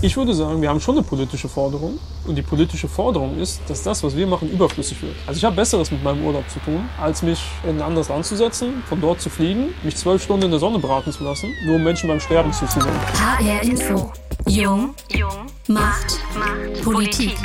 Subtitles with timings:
[0.00, 1.98] Ich würde sagen, wir haben schon eine politische Forderung.
[2.24, 5.16] Und die politische Forderung ist, dass das, was wir machen, überflüssig wird.
[5.26, 8.24] Also ich habe Besseres mit meinem Urlaub zu tun, als mich in ein anderes Land
[8.24, 11.48] zu setzen, von dort zu fliegen, mich zwölf Stunden in der Sonne braten zu lassen,
[11.66, 12.94] nur um Menschen beim Sterben zuzusehen.
[13.14, 14.12] HR Info.
[14.48, 14.94] Jung.
[15.10, 15.46] Jung.
[15.66, 16.18] Macht.
[16.34, 16.82] Macht.
[16.82, 17.36] Politik.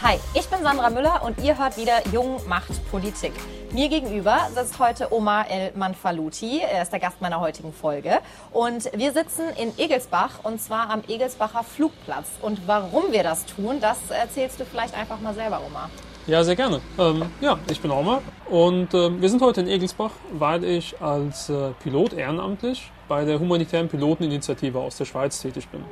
[0.00, 3.32] Hi, ich bin Sandra Müller und ihr hört wieder Jung macht Politik.
[3.72, 6.60] Mir gegenüber sitzt heute Omar El Manfaluti.
[6.60, 8.20] Er ist der Gast meiner heutigen Folge.
[8.52, 12.26] Und wir sitzen in Egelsbach und zwar am Egelsbacher Flugplatz.
[12.40, 15.90] Und warum wir das tun, das erzählst du vielleicht einfach mal selber, Omar.
[16.26, 16.80] Ja, sehr gerne.
[16.98, 21.48] Ähm, ja, ich bin Omar und äh, wir sind heute in Egelsbach, weil ich als
[21.48, 25.84] äh, Pilot ehrenamtlich bei der humanitären Piloteninitiative aus der Schweiz tätig bin.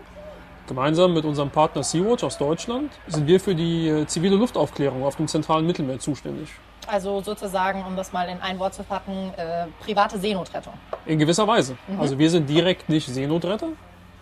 [0.67, 5.15] Gemeinsam mit unserem Partner Sea-Watch aus Deutschland sind wir für die äh, zivile Luftaufklärung auf
[5.15, 6.49] dem zentralen Mittelmeer zuständig.
[6.89, 10.73] Also sozusagen, um das mal in ein Wort zu packen, äh, private Seenotrettung.
[11.07, 11.77] In gewisser Weise.
[11.87, 12.01] Mhm.
[12.01, 13.69] Also wir sind direkt nicht Seenotretter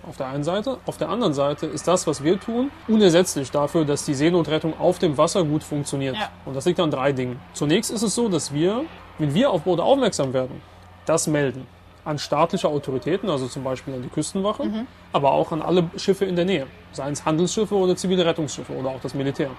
[0.09, 0.79] auf der einen Seite.
[0.87, 4.99] Auf der anderen Seite ist das, was wir tun, unersetzlich dafür, dass die Seenotrettung auf
[4.99, 6.17] dem Wasser gut funktioniert.
[6.17, 6.31] Ja.
[6.45, 7.41] Und das liegt an drei Dingen.
[7.53, 8.85] Zunächst ist es so, dass wir,
[9.19, 10.63] wenn wir auf Boote aufmerksam werden,
[11.07, 11.67] das melden
[12.05, 14.87] an staatliche Autoritäten, also zum Beispiel an die Küstenwache, mhm.
[15.13, 18.91] aber auch an alle Schiffe in der Nähe, seien es Handelsschiffe oder zivile Rettungsschiffe oder
[18.91, 19.51] auch das Militär.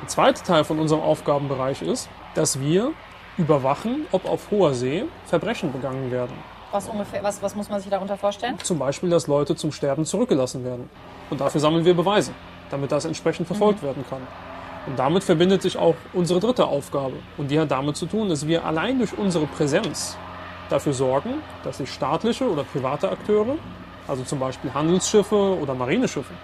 [0.00, 2.92] Der zweite Teil von unserem Aufgabenbereich ist, dass wir
[3.36, 6.34] überwachen, ob auf hoher See Verbrechen begangen werden.
[6.74, 8.58] Was, ungefähr, was, was muss man sich darunter vorstellen?
[8.60, 10.90] Zum Beispiel, dass Leute zum Sterben zurückgelassen werden.
[11.30, 12.32] Und dafür sammeln wir Beweise,
[12.68, 13.86] damit das entsprechend verfolgt mhm.
[13.86, 14.22] werden kann.
[14.88, 17.14] Und damit verbindet sich auch unsere dritte Aufgabe.
[17.36, 20.16] Und die hat damit zu tun, dass wir allein durch unsere Präsenz
[20.68, 23.54] dafür sorgen, dass sich staatliche oder private Akteure,
[24.08, 26.34] also zum Beispiel Handelsschiffe oder Marineschiffe,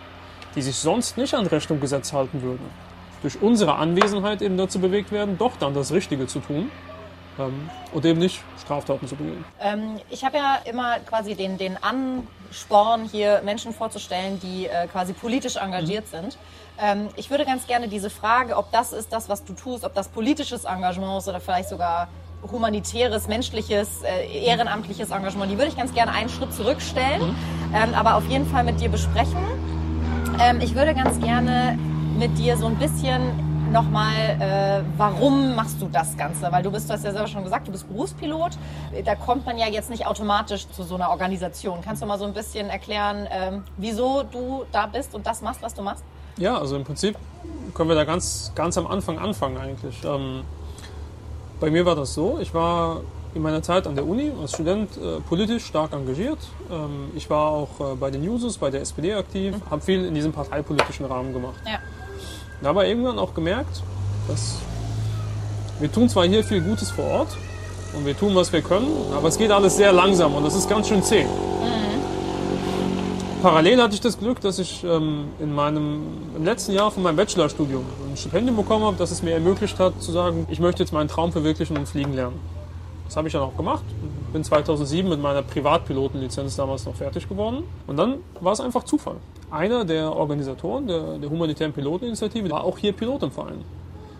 [0.55, 2.70] die sich sonst nicht an Recht und Gesetz halten würden,
[3.22, 6.70] durch unsere Anwesenheit eben dazu bewegt werden, doch dann das Richtige zu tun
[7.39, 9.45] ähm, und eben nicht Straftaten zu begehen.
[9.61, 15.12] Ähm, ich habe ja immer quasi den, den Ansporn, hier Menschen vorzustellen, die äh, quasi
[15.12, 16.17] politisch engagiert mhm.
[16.17, 16.39] sind.
[16.81, 19.95] Ähm, ich würde ganz gerne diese Frage, ob das ist das, was du tust, ob
[19.95, 22.09] das politisches Engagement ist oder vielleicht sogar
[22.50, 25.53] humanitäres, menschliches, äh, ehrenamtliches Engagement.
[25.53, 27.75] Die würde ich ganz gerne einen Schritt zurückstellen, mhm.
[27.75, 29.44] ähm, aber auf jeden Fall mit dir besprechen.
[30.41, 31.78] Ähm, ich würde ganz gerne
[32.19, 36.50] mit dir so ein bisschen nochmal, äh, warum machst du das Ganze?
[36.50, 38.53] Weil du bist, du hast ja selber schon gesagt, du bist Berufspilot.
[39.04, 41.80] Da kommt man ja jetzt nicht automatisch zu so einer Organisation.
[41.82, 45.62] Kannst du mal so ein bisschen erklären, ähm, wieso du da bist und das machst,
[45.62, 46.04] was du machst?
[46.36, 47.16] Ja, also im Prinzip
[47.75, 50.03] können wir da ganz, ganz am Anfang anfangen eigentlich.
[50.04, 50.42] Ähm,
[51.60, 53.03] bei mir war das so, ich war
[53.34, 56.38] in meiner Zeit an der Uni als Student äh, politisch stark engagiert.
[56.70, 59.70] Ähm, ich war auch äh, bei den Jusos, bei der SPD aktiv, mhm.
[59.70, 61.60] habe viel in diesem parteipolitischen Rahmen gemacht.
[61.66, 61.78] Ja.
[62.62, 63.82] Da aber irgendwann auch gemerkt,
[64.28, 64.56] dass
[65.78, 67.37] wir tun zwar hier viel Gutes vor Ort
[67.94, 70.69] und wir tun, was wir können, aber es geht alles sehr langsam und das ist
[70.69, 71.25] ganz schön zäh.
[73.43, 76.03] Parallel hatte ich das Glück, dass ich ähm, in meinem,
[76.37, 80.03] im letzten Jahr von meinem Bachelorstudium ein Stipendium bekommen habe, das es mir ermöglicht hat,
[80.03, 82.38] zu sagen, ich möchte jetzt meinen Traum verwirklichen und fliegen lernen.
[83.06, 83.84] Das habe ich dann auch gemacht.
[84.32, 87.64] Bin 2007 mit meiner Privatpilotenlizenz damals noch fertig geworden.
[87.86, 89.16] Und dann war es einfach Zufall.
[89.50, 93.64] Einer der Organisatoren der, der humanitären Piloteninitiative war auch hier Pilot im Verein.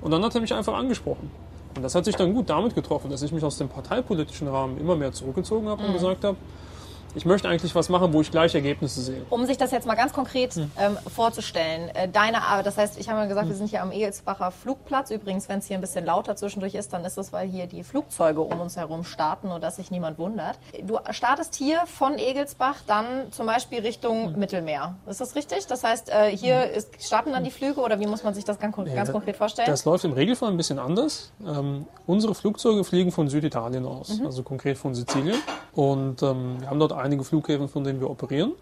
[0.01, 1.31] Und dann hat er mich einfach angesprochen.
[1.77, 4.79] Und das hat sich dann gut damit getroffen, dass ich mich aus dem parteipolitischen Rahmen
[4.79, 5.89] immer mehr zurückgezogen habe mhm.
[5.89, 6.37] und gesagt habe,
[7.15, 9.23] ich möchte eigentlich was machen, wo ich gleich Ergebnisse sehe.
[9.31, 10.71] Um sich das jetzt mal ganz konkret hm.
[10.79, 13.51] ähm, vorzustellen, äh, deine Arbeit, das heißt, ich habe mal gesagt, hm.
[13.51, 15.11] wir sind hier am Egelsbacher Flugplatz.
[15.11, 17.83] Übrigens, wenn es hier ein bisschen lauter zwischendurch ist, dann ist es, weil hier die
[17.83, 20.59] Flugzeuge um uns herum starten und dass sich niemand wundert.
[20.83, 24.39] Du startest hier von Egelsbach dann zum Beispiel Richtung hm.
[24.39, 24.95] Mittelmeer.
[25.09, 25.67] Ist das richtig?
[25.67, 26.75] Das heißt, äh, hier hm.
[26.75, 29.37] ist, starten dann die Flüge oder wie muss man sich das ganz, ganz ja, konkret
[29.37, 29.69] vorstellen?
[29.69, 31.33] Das läuft im Regelfall ein bisschen anders.
[31.47, 34.27] Ähm, unsere Flugzeuge fliegen von Süditalien aus, mhm.
[34.27, 35.41] also konkret von Sizilien.
[35.75, 38.53] Und ähm, wir haben dort einige Flughäfen, von denen wir operieren.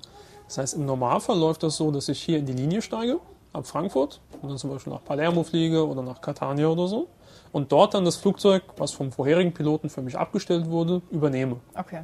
[0.47, 3.21] Das heißt, im Normalfall läuft das so, dass ich hier in die Linie steige,
[3.53, 7.09] ab Frankfurt, und dann zum Beispiel nach Palermo fliege oder nach Catania oder so.
[7.53, 11.57] Und dort dann das Flugzeug, was vom vorherigen Piloten für mich abgestellt wurde, übernehme.
[11.75, 12.03] Okay.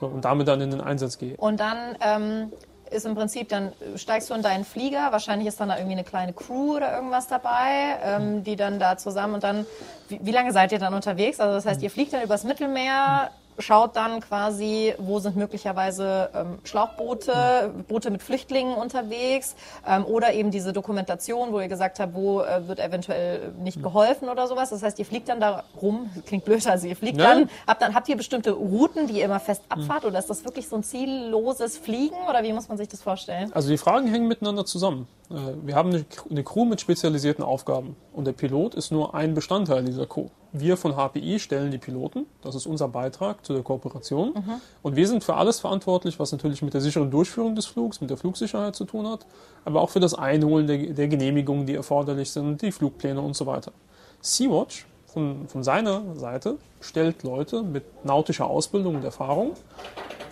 [0.00, 1.36] So, und damit dann in den Einsatz gehe.
[1.36, 2.52] Und dann ähm,
[2.90, 6.04] ist im Prinzip, dann steigst du in deinen Flieger, wahrscheinlich ist dann da irgendwie eine
[6.04, 9.66] kleine Crew oder irgendwas dabei, ähm, die dann da zusammen und dann,
[10.08, 11.40] wie, wie, lange seid ihr dann unterwegs?
[11.40, 16.58] Also das heißt, ihr fliegt dann übers Mittelmeer, schaut dann quasi, wo sind möglicherweise ähm,
[16.64, 19.56] Schlauchboote, Boote mit Flüchtlingen unterwegs
[19.86, 24.28] ähm, oder eben diese Dokumentation, wo ihr gesagt habt, wo äh, wird eventuell nicht geholfen
[24.28, 24.70] oder sowas.
[24.70, 27.34] Das heißt, ihr fliegt dann da rum, klingt blöd, also ihr fliegt ja.
[27.34, 30.44] dann, habt dann, habt ihr bestimmte Routen, die ihr immer fest abfahrt oder ist das
[30.44, 33.52] wirklich so ein zielloses Fliegen oder wie muss man sich das vorstellen?
[33.52, 35.06] Also die Fragen hängen miteinander zusammen.
[35.30, 39.84] Äh, wir haben eine Crew mit spezialisierten Aufgaben und der Pilot ist nur ein Bestandteil
[39.84, 40.28] dieser Crew.
[40.60, 42.26] Wir von HPI stellen die Piloten.
[42.42, 44.34] Das ist unser Beitrag zu der Kooperation.
[44.82, 48.10] Und wir sind für alles verantwortlich, was natürlich mit der sicheren Durchführung des Flugs, mit
[48.10, 49.26] der Flugsicherheit zu tun hat,
[49.64, 53.46] aber auch für das Einholen der, der Genehmigungen, die erforderlich sind, die Flugpläne und so
[53.46, 53.72] weiter.
[54.20, 59.52] Sea-Watch von, von seiner Seite stellt Leute mit nautischer Ausbildung und Erfahrung,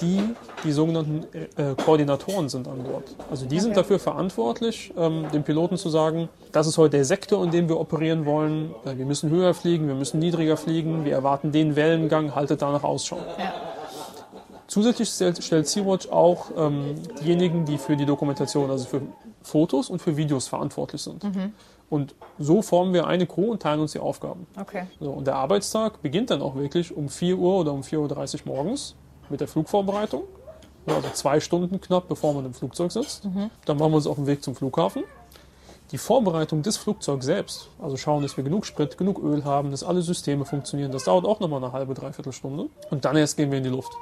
[0.01, 0.21] die
[0.65, 3.05] die sogenannten äh, Koordinatoren sind an Bord.
[3.31, 3.81] Also die sind Okay.
[3.81, 7.79] dafür verantwortlich, ähm, dem Piloten zu sagen, das ist heute der Sektor, in dem wir
[7.79, 8.75] operieren wollen.
[8.85, 12.83] Äh, wir müssen höher fliegen, wir müssen niedriger fliegen, wir erwarten den Wellengang, haltet danach
[12.85, 13.19] Ausschau.
[13.39, 13.53] Ja.
[14.67, 19.03] Zusätzlich stellt, Sea-Watch auch ähm, diejenigen, die für die Dokumentation, also für
[19.43, 21.23] Fotos und für Videos verantwortlich sind.
[21.91, 24.47] Und so formen wir eine Crew und teilen uns die Aufgaben.
[24.59, 24.87] Okay.
[25.01, 28.55] So, und der Arbeitstag beginnt dann auch wirklich um 4 Uhr oder um 4.30 Uhr
[28.55, 28.97] morgens
[29.31, 30.23] mit der Flugvorbereitung.
[30.87, 33.25] Also zwei Stunden knapp, bevor man im Flugzeug sitzt.
[33.65, 35.05] Dann machen wir uns auf den Weg zum Flughafen.
[35.91, 39.85] Die Vorbereitung des Flugzeugs selbst, also schauen, dass wir genug Sprit, genug Öl haben, dass
[39.85, 42.67] alle Systeme funktionieren, das dauert auch nochmal eine halbe, dreiviertel Stunde.
[42.91, 43.93] Und dann erst gehen wir in die Luft.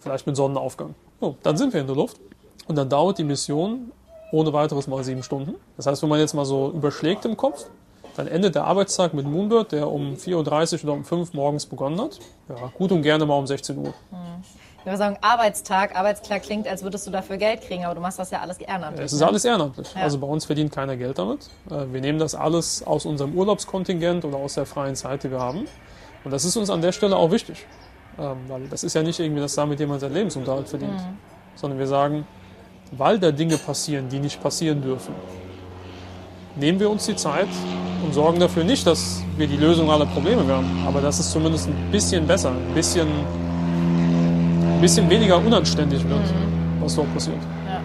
[0.00, 0.94] Vielleicht mit Sonnenaufgang.
[1.20, 2.20] So, dann sind wir in der Luft.
[2.68, 3.90] Und dann dauert die Mission
[4.32, 5.54] ohne weiteres mal sieben Stunden.
[5.76, 7.66] Das heißt, wenn man jetzt mal so überschlägt im Kopf,
[8.16, 11.66] dann endet der Arbeitstag mit Moonbird, der um 4.30 Uhr oder um 5 Uhr morgens
[11.66, 12.18] begonnen hat.
[12.48, 13.92] Ja, gut und gerne mal um 16 Uhr.
[14.84, 18.18] Ich würde sagen, Arbeitstag, Arbeitstag klingt, als würdest du dafür Geld kriegen, aber du machst
[18.18, 19.06] das ja alles ehrenamtlich.
[19.06, 19.26] Es ist ne?
[19.26, 19.94] alles ehrenamtlich.
[19.94, 20.02] Ja.
[20.02, 21.48] Also bei uns verdient keiner Geld damit.
[21.70, 25.40] Äh, Wir nehmen das alles aus unserem Urlaubskontingent oder aus der freien Zeit, die wir
[25.40, 25.66] haben.
[26.22, 27.66] Und das ist uns an der Stelle auch wichtig.
[28.18, 30.92] Ähm, Weil das ist ja nicht irgendwie, dass damit jemand seinen Lebensunterhalt verdient.
[30.92, 31.18] Mhm.
[31.54, 32.26] Sondern wir sagen,
[32.92, 35.14] weil da Dinge passieren, die nicht passieren dürfen,
[36.56, 37.48] nehmen wir uns die Zeit
[38.04, 40.84] und sorgen dafür nicht, dass wir die Lösung aller Probleme werden.
[40.86, 46.80] Aber dass es zumindest ein bisschen besser, ein bisschen, ein bisschen weniger unanständig wird, Mhm.
[46.82, 47.36] was dort passiert.
[47.66, 47.80] Ja.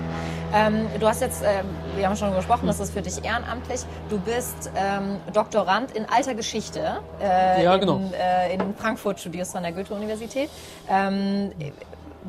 [0.51, 3.81] Ähm, du hast jetzt, ähm, wir haben schon gesprochen, das ist für dich ehrenamtlich.
[4.09, 6.97] Du bist ähm, Doktorand in alter Geschichte.
[7.21, 8.01] Äh, Ja, in, genau.
[8.19, 10.49] Äh, in Frankfurt studierst du an der Goethe-Universität.
[10.89, 11.51] Ähm,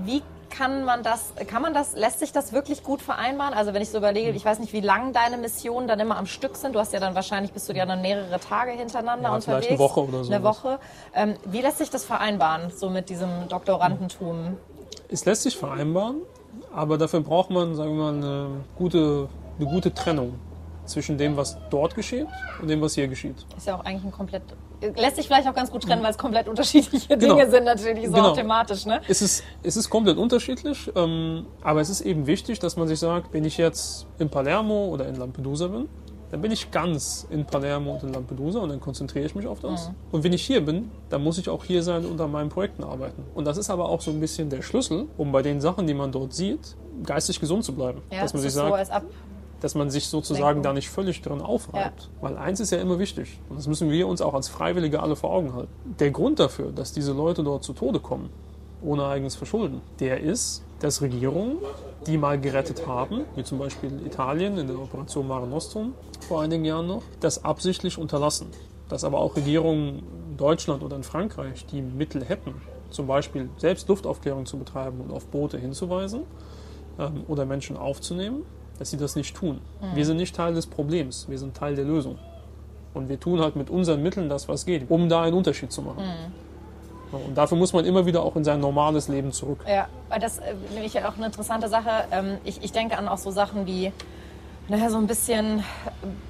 [0.04, 3.54] wie kann man das, kann man das, lässt sich das wirklich gut vereinbaren?
[3.54, 6.26] Also wenn ich so überlege, ich weiß nicht, wie lang deine Missionen dann immer am
[6.26, 6.74] Stück sind.
[6.74, 9.66] Du hast ja dann wahrscheinlich, bist du ja dann mehrere Tage hintereinander Ja, unterwegs.
[9.66, 10.32] vielleicht eine Woche oder so.
[10.32, 10.78] Eine Woche.
[11.14, 14.56] Ähm, wie lässt sich das vereinbaren, so mit diesem Doktorandentum?
[15.08, 16.22] Es lässt sich vereinbaren,
[16.74, 20.34] aber dafür braucht man, sagen wir mal, eine gute, eine gute Trennung
[20.84, 22.26] zwischen dem, was dort geschieht
[22.60, 23.36] und dem, was hier geschieht.
[23.56, 24.42] Ist ja auch eigentlich ein komplett.
[24.96, 27.36] Lässt sich vielleicht auch ganz gut trennen, weil es komplett unterschiedliche Genau.
[27.36, 28.30] Dinge sind, natürlich so Genau.
[28.30, 29.00] auch thematisch, ne?
[29.08, 32.98] Es ist, es ist komplett unterschiedlich, ähm, aber es ist eben wichtig, dass man sich
[32.98, 35.88] sagt, wenn ich jetzt in Palermo oder in Lampedusa bin,
[36.30, 39.58] dann bin ich ganz in Palermo und in Lampedusa und dann konzentriere ich mich auf
[39.60, 39.90] das.
[40.12, 42.84] Und wenn ich hier bin, dann muss ich auch hier sein und an meinen Projekten
[42.84, 43.24] arbeiten.
[43.34, 45.94] Und das ist aber auch so ein bisschen der Schlüssel, um bei den Sachen, die
[45.94, 48.02] man dort sieht, geistig gesund zu bleiben.
[48.12, 49.02] Ja, dass man es sich ist so sagt, als ab.
[49.60, 52.08] Dass man sich sozusagen da nicht völlig drin aufreibt.
[52.20, 55.16] Weil eins ist ja immer wichtig, und das müssen wir uns auch als Freiwillige alle
[55.16, 55.72] vor Augen halten.
[55.98, 58.30] Der Grund dafür, dass diese Leute dort zu Tode kommen,
[58.82, 61.58] ohne eigenes Verschulden, der ist, dass Regierungen,
[62.06, 65.92] die mal gerettet haben, wie zum Beispiel Italien in der Operation Mare Nostrum
[66.26, 68.46] vor einigen Jahren noch, das absichtlich unterlassen.
[68.88, 72.54] Dass aber auch Regierungen in Deutschland oder in Frankreich, die Mittel hätten,
[72.88, 76.22] zum Beispiel selbst Luftaufklärung zu betreiben und auf Boote hinzuweisen,
[76.98, 78.44] ähm, oder Menschen aufzunehmen,
[78.80, 79.60] dass sie das nicht tun.
[79.94, 82.18] Wir sind nicht Teil des Problems, wir sind Teil der Lösung.
[82.94, 85.82] Und wir tun halt mit unseren Mitteln das, was geht, um da einen Unterschied zu
[85.82, 86.02] machen.
[87.12, 89.60] Ja, Und dafür muss man immer wieder auch in sein normales Leben zurück.
[89.68, 91.90] Ja, weil das äh, finde ich ja auch eine interessante Sache.
[92.10, 93.92] Ähm, ich, ich denke an auch so Sachen wie,
[94.68, 95.62] naja, so ein bisschen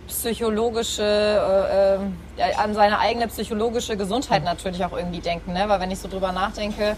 [0.08, 1.02] psychologische,
[2.36, 5.52] äh, äh, an seine eigene psychologische Gesundheit natürlich auch irgendwie denken.
[5.52, 5.64] Ne?
[5.68, 6.96] Weil wenn ich so drüber nachdenke,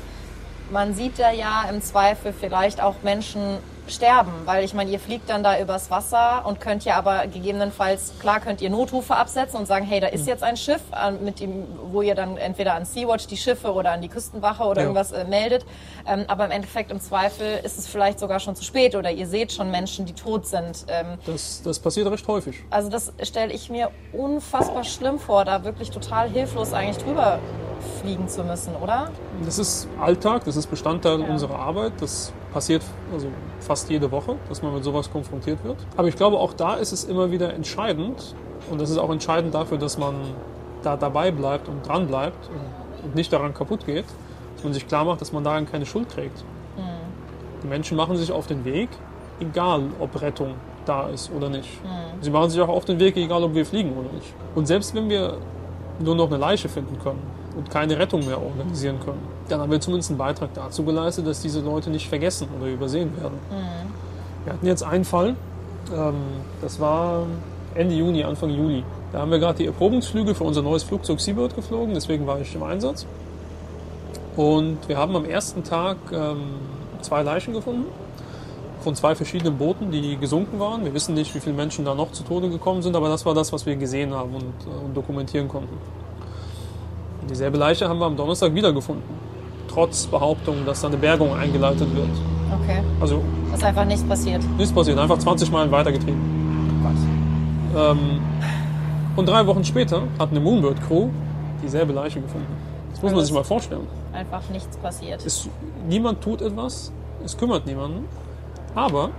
[0.71, 3.59] man sieht da ja im Zweifel vielleicht auch Menschen
[3.93, 8.13] sterben, weil ich meine, ihr fliegt dann da übers Wasser und könnt ja aber gegebenenfalls,
[8.21, 11.41] klar könnt ihr Notrufe absetzen und sagen, hey, da ist jetzt ein Schiff, an- mit
[11.41, 14.89] dem, wo ihr dann entweder an Sea-Watch die Schiffe oder an die Küstenwache oder Ja.
[14.89, 15.65] irgendwas äh, meldet.
[16.07, 19.27] Ähm, aber im Endeffekt im Zweifel ist es vielleicht sogar schon zu spät oder ihr
[19.27, 20.85] seht schon Menschen, die tot sind.
[20.89, 22.65] Ähm, Das, das passiert recht häufig.
[22.71, 27.39] also das stelle ich mir unfassbar schlimm vor, da wirklich total hilflos eigentlich drüber
[28.01, 29.11] fliegen zu müssen, oder?
[29.45, 31.93] Das ist Alltag, das ist Bestandteil unserer Arbeit.
[32.01, 32.83] Das passiert
[33.13, 33.29] also
[33.61, 35.79] fast jede Woche, dass man mit sowas konfrontiert wird.
[35.97, 38.35] Aber ich glaube, auch da ist es immer wieder entscheidend.
[38.71, 40.15] Und das ist auch entscheidend dafür, dass man
[40.83, 42.49] da dabei bleibt und dran bleibt
[43.05, 44.05] und, nicht daran kaputt geht,
[44.55, 46.45] dass man sich klar macht, dass man daran keine Schuld trägt.
[47.63, 48.89] Die Menschen machen sich auf den Weg,
[49.41, 50.55] egal ob Rettung
[50.87, 51.69] da ist oder nicht.
[52.21, 54.33] Sie machen sich auch auf den Weg, egal ob wir fliegen oder nicht.
[54.55, 55.39] Und selbst wenn wir
[55.99, 57.21] nur noch eine Leiche finden können
[57.57, 61.41] und keine Rettung mehr organisieren können, dann haben wir zumindest einen Beitrag dazu geleistet, dass
[61.41, 63.39] diese Leute nicht vergessen oder übersehen werden.
[64.45, 65.37] Wir hatten jetzt einen Fall,
[65.95, 66.15] ähm,
[66.61, 67.27] das war
[67.75, 68.85] Ende Juni, Anfang Juli.
[69.13, 72.55] Da haben wir gerade die Erprobungsflüge für unser neues Flugzeug Seabird geflogen, deswegen war ich
[72.55, 73.07] im Einsatz.
[74.37, 76.55] Und wir haben am ersten Tag ähm,
[77.03, 77.85] zwei Leichen gefunden
[78.83, 80.85] von zwei verschiedenen Booten, die gesunken waren.
[80.85, 83.35] Wir wissen nicht, wie viele Menschen da noch zu Tode gekommen sind, aber das war
[83.35, 85.77] das, was wir gesehen haben und, äh, und dokumentieren konnten.
[87.23, 89.05] Und dieselbe Leiche haben wir am Donnerstag wiedergefunden,
[89.69, 92.09] trotz Behauptung, dass da eine Bergung eingeleitet wird.
[92.63, 92.83] Okay.
[93.01, 93.23] Also
[93.55, 94.43] Ist einfach nichts passiert.
[94.59, 96.21] nichts passiert, einfach 20 Meilen weitergetrieben.
[97.75, 98.21] Ähm,
[99.17, 101.09] und drei Wochen später hat eine Moonbird Crew
[101.63, 102.47] dieselbe Leiche gefunden.
[102.91, 103.87] Das muss man sich mal vorstellen.
[104.13, 105.25] Einfach nichts passiert.
[105.25, 105.49] Es,
[105.89, 106.93] niemand tut etwas,
[107.25, 108.07] es kümmert niemanden.
[108.75, 109.11] Aber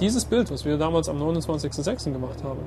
[0.00, 2.12] dieses Bild, was wir damals am 29.06.
[2.12, 2.60] gemacht haben,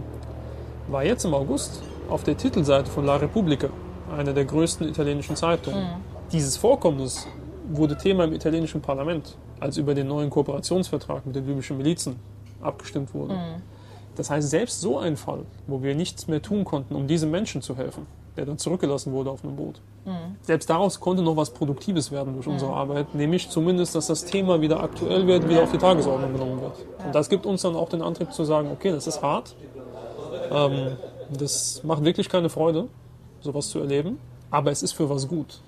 [0.89, 3.67] war jetzt im August auf der Titelseite von La Repubblica,
[4.15, 5.87] einer der größten italienischen Zeitungen.
[6.31, 7.27] Dieses Vorkommnis
[7.69, 12.15] wurde Thema im italienischen Parlament, als über den neuen Kooperationsvertrag mit den libyschen Milizen
[12.61, 13.33] abgestimmt wurde.
[14.15, 17.61] Das heißt, selbst so ein Fall, wo wir nichts mehr tun konnten, um diesem Menschen
[17.61, 19.79] zu helfen, der dann zurückgelassen wurde auf einem Boot,
[20.41, 24.61] selbst daraus konnte noch was Produktives werden durch unsere Arbeit, nämlich zumindest, dass das Thema
[24.61, 26.73] wieder aktuell wird, wieder auf die Tagesordnung genommen wird.
[27.05, 29.53] Und das gibt uns dann auch den Antrieb zu sagen, okay, das ist hart,
[30.51, 30.97] ähm,
[31.37, 32.87] das macht wirklich keine Freude,
[33.47, 34.19] sowas zu erleben,
[34.51, 35.61] aber es ist für was gut.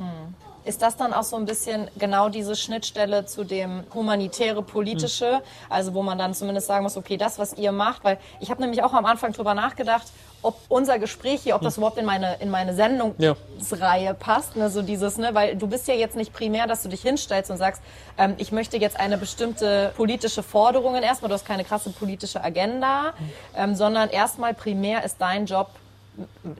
[0.66, 5.42] Ist das dann auch so ein bisschen genau diese Schnittstelle zu dem humanitäre, politische?
[5.70, 8.62] Also wo man dann zumindest sagen muss, okay, das, was ihr macht, weil ich habe
[8.62, 10.08] nämlich auch am Anfang drüber nachgedacht,
[10.42, 14.56] ob unser Gespräch hier, ob das überhaupt in meine, in meine Sendungsreihe passt.
[14.58, 14.70] Ne?
[14.70, 15.34] So dieses, ne?
[15.34, 17.82] Weil du bist ja jetzt nicht primär, dass du dich hinstellst und sagst,
[18.18, 23.14] ähm, ich möchte jetzt eine bestimmte politische Forderung erstmal, du hast keine krasse politische Agenda,
[23.56, 25.70] ähm, sondern erstmal primär ist dein Job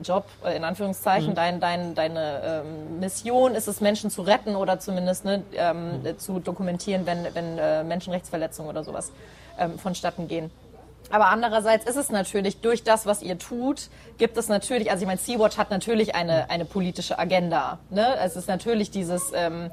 [0.02, 4.78] Job, äh, in Anführungszeichen, dein, dein, deine ähm, Mission ist es, Menschen zu retten oder
[4.78, 9.12] zumindest ne, ähm, äh, zu dokumentieren, wenn, wenn äh, Menschenrechtsverletzungen oder sowas
[9.58, 10.50] ähm, vonstatten gehen.
[11.10, 13.88] Aber andererseits ist es natürlich, durch das, was ihr tut,
[14.18, 17.78] gibt es natürlich, also ich meine, Sea-Watch hat natürlich eine, eine politische Agenda.
[17.90, 18.16] Ne?
[18.22, 19.70] Es ist natürlich dieses, ähm,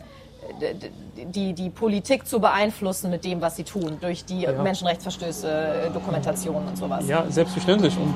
[1.17, 6.67] die, die Politik zu beeinflussen mit dem, was sie tun, durch die Menschenrechtsverstöße, äh, Dokumentationen
[6.67, 7.07] und sowas.
[7.07, 7.95] Ja, selbstverständlich.
[7.97, 8.13] Und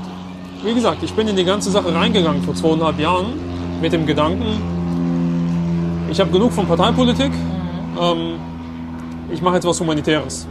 [0.64, 3.34] wie gesagt, ich bin in die ganze Sache reingegangen vor zweieinhalb Jahren
[3.82, 4.62] mit dem Gedanken,
[6.10, 7.32] ich habe genug von Parteipolitik,
[8.00, 8.40] ähm,
[9.32, 10.48] ich mache jetzt was Humanitäres.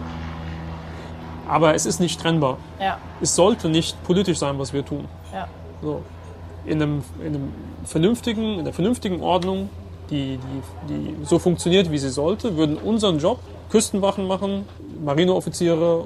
[1.46, 2.58] Aber es ist nicht trennbar.
[2.80, 5.06] Ja, Es sollte nicht politisch sein, was wir tun.
[5.32, 5.46] ja.
[5.82, 6.02] So.
[6.66, 7.52] In, einem, in, einem
[7.84, 9.70] vernünftigen, in der vernünftigen Ordnung,
[10.10, 10.38] die,
[10.88, 13.40] die, die so funktioniert, wie sie sollte, würden unseren Job
[13.70, 14.66] Küstenwachen machen,
[15.02, 16.04] Marineoffiziere,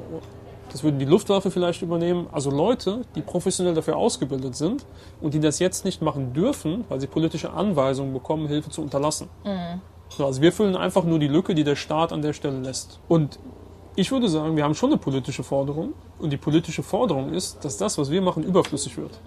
[0.75, 2.26] das würden die Luftwaffe vielleicht übernehmen.
[2.33, 4.85] Also Leute, die professionell dafür ausgebildet sind
[5.21, 9.28] und die das jetzt nicht machen dürfen, weil sie politische Anweisungen bekommen, Hilfe zu unterlassen.
[10.09, 12.99] So, also wir füllen einfach nur die Lücke, die der Staat an der Stelle lässt.
[13.07, 13.38] Und
[13.95, 15.93] ich würde sagen, wir haben schon eine politische Forderung.
[16.19, 19.21] Und die politische Forderung ist, dass das, was wir machen, überflüssig wird.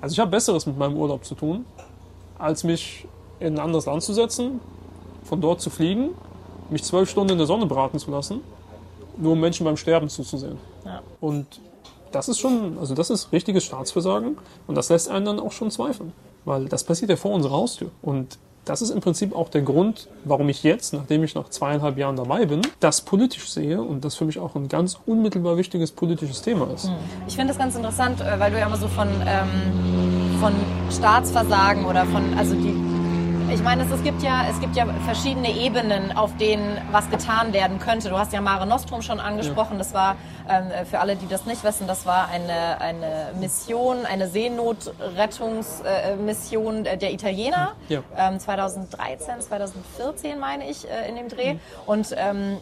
[0.00, 1.66] Also ich habe Besseres mit meinem Urlaub zu tun,
[2.38, 3.06] als mich
[3.40, 4.60] in ein anderes Land zu setzen,
[5.22, 6.12] von dort zu fliegen,
[6.70, 8.40] mich zwölf Stunden in der Sonne braten zu lassen,
[9.16, 10.58] nur Menschen beim Sterben zuzusehen.
[10.84, 11.02] Ja.
[11.20, 11.46] Und
[12.12, 15.70] das ist schon, also das ist richtiges Staatsversagen und das lässt einen dann auch schon
[15.70, 16.12] zweifeln.
[16.44, 17.90] Weil das passiert ja vor unserer Haustür.
[18.02, 21.96] Und das ist im Prinzip auch der Grund, warum ich jetzt, nachdem ich nach zweieinhalb
[21.98, 25.92] Jahren dabei bin, das politisch sehe und das für mich auch ein ganz unmittelbar wichtiges
[25.92, 26.90] politisches Thema ist.
[27.28, 30.52] Ich finde das ganz interessant, äh, weil du ja immer so von, ähm, von
[30.90, 32.74] Staatsversagen oder von, also die,
[33.52, 37.52] ich meine, es, es, gibt ja, es gibt ja verschiedene Ebenen, auf denen was getan
[37.52, 38.08] werden könnte.
[38.08, 39.76] Du hast ja Mare Nostrum schon angesprochen.
[39.78, 40.16] Das war,
[40.48, 46.96] ähm, für alle, die das nicht wissen, das war eine, eine Mission, eine Seenotrettungsmission äh,
[46.98, 47.74] der Italiener.
[47.88, 48.02] Ja.
[48.16, 51.56] Ähm, 2013, 2014 meine ich, äh, in dem Dreh.
[51.86, 52.58] Und ähm,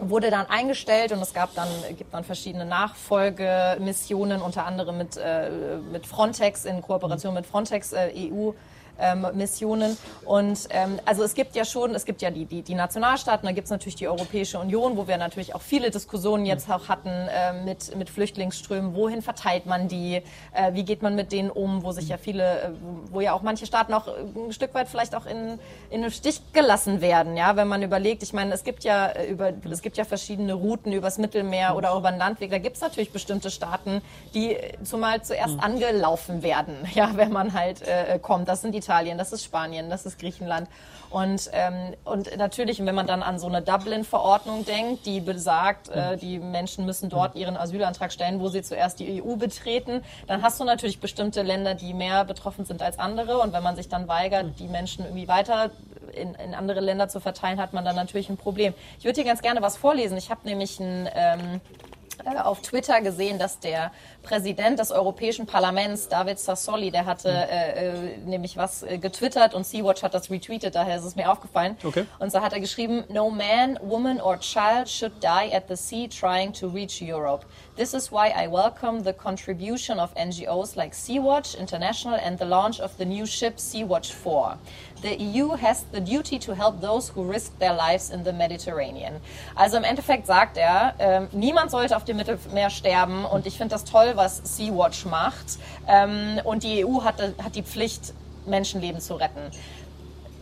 [0.00, 5.48] wurde dann eingestellt und es gab dann, gibt dann verschiedene Nachfolgemissionen, unter anderem mit, äh,
[5.92, 8.50] mit Frontex, in Kooperation mit Frontex, äh, EU.
[8.98, 9.96] Ähm, Missionen.
[10.24, 13.52] Und ähm, also es gibt ja schon, es gibt ja die, die, die Nationalstaaten, da
[13.52, 17.08] gibt es natürlich die Europäische Union, wo wir natürlich auch viele Diskussionen jetzt auch hatten
[17.08, 20.22] äh, mit, mit Flüchtlingsströmen, wohin verteilt man die,
[20.52, 22.70] äh, wie geht man mit denen um, wo sich ja viele, äh,
[23.10, 25.58] wo ja auch manche Staaten auch ein Stück weit vielleicht auch in,
[25.90, 29.26] in den Stich gelassen werden, ja, wenn man überlegt, ich meine, es gibt ja äh,
[29.26, 32.76] über, es gibt ja verschiedene Routen übers Mittelmeer oder auch über den Landweg, da gibt
[32.76, 34.00] es natürlich bestimmte Staaten,
[34.32, 38.48] die äh, zumal zuerst angelaufen werden, ja, wenn man halt äh, kommt.
[38.48, 40.68] Das sind Italien, das ist Spanien, das ist Griechenland.
[41.10, 46.16] Und, ähm, und natürlich, wenn man dann an so eine Dublin-Verordnung denkt, die besagt, äh,
[46.16, 50.60] die Menschen müssen dort ihren Asylantrag stellen, wo sie zuerst die EU betreten, dann hast
[50.60, 53.38] du natürlich bestimmte Länder, die mehr betroffen sind als andere.
[53.38, 55.70] Und wenn man sich dann weigert, die Menschen irgendwie weiter
[56.12, 58.72] in, in andere Länder zu verteilen, hat man dann natürlich ein Problem.
[58.98, 60.16] Ich würde hier ganz gerne was vorlesen.
[60.16, 61.08] Ich habe nämlich ein...
[61.14, 61.95] Ähm, äh,
[62.42, 63.90] auf Twitter gesehen, dass der
[64.22, 69.66] Präsident des Europäischen Parlaments, David Sassoli, der hatte äh, äh, nämlich was äh, getwittert und
[69.66, 71.76] Sea-Watch hat das retweetet, daher ist es mir aufgefallen.
[71.84, 72.06] Okay.
[72.18, 76.08] Und so hat er geschrieben, No man, woman or child should die at the sea
[76.08, 77.46] trying to reach Europe.
[77.76, 82.80] This is why I welcome the contribution of NGOs like Sea-Watch International and the launch
[82.80, 84.56] of the new ship Sea-Watch 4.
[85.02, 89.20] The EU has the duty to help those who risk their lives in the Mediterranean.
[89.54, 93.74] Also im Endeffekt sagt er, ähm, niemand sollte auf dem Mittelmeer sterben und ich finde
[93.74, 95.58] das toll, was Sea-Watch macht.
[95.88, 98.12] Ähm, und die EU hat, hat die Pflicht,
[98.46, 99.50] Menschenleben zu retten.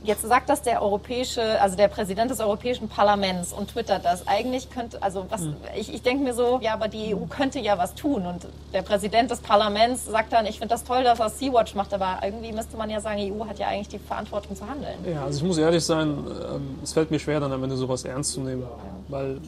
[0.05, 4.29] Jetzt sagt das der europäische, also der Präsident des Europäischen Parlaments und twittert das.
[4.29, 7.79] Eigentlich könnte, also was, ich, ich denke mir so, ja, aber die EU könnte ja
[7.79, 8.27] was tun.
[8.27, 11.95] Und der Präsident des Parlaments sagt dann, ich finde das toll, dass er Sea-Watch macht,
[11.95, 14.99] aber irgendwie müsste man ja sagen, die EU hat ja eigentlich die Verantwortung zu handeln.
[15.11, 18.05] Ja, also ich muss ehrlich sein, ähm, es fällt mir schwer, dann am Ende sowas
[18.05, 18.65] ernst zu nehmen.
[19.09, 19.41] Weil,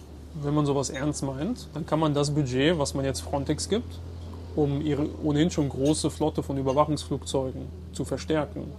[0.42, 3.98] wenn man sowas ernst meint, dann kann man das Budget, was man jetzt Frontex gibt,
[4.54, 7.62] um ihre ohnehin schon große Flotte von Überwachungsflugzeugen
[7.92, 8.72] zu verstärken,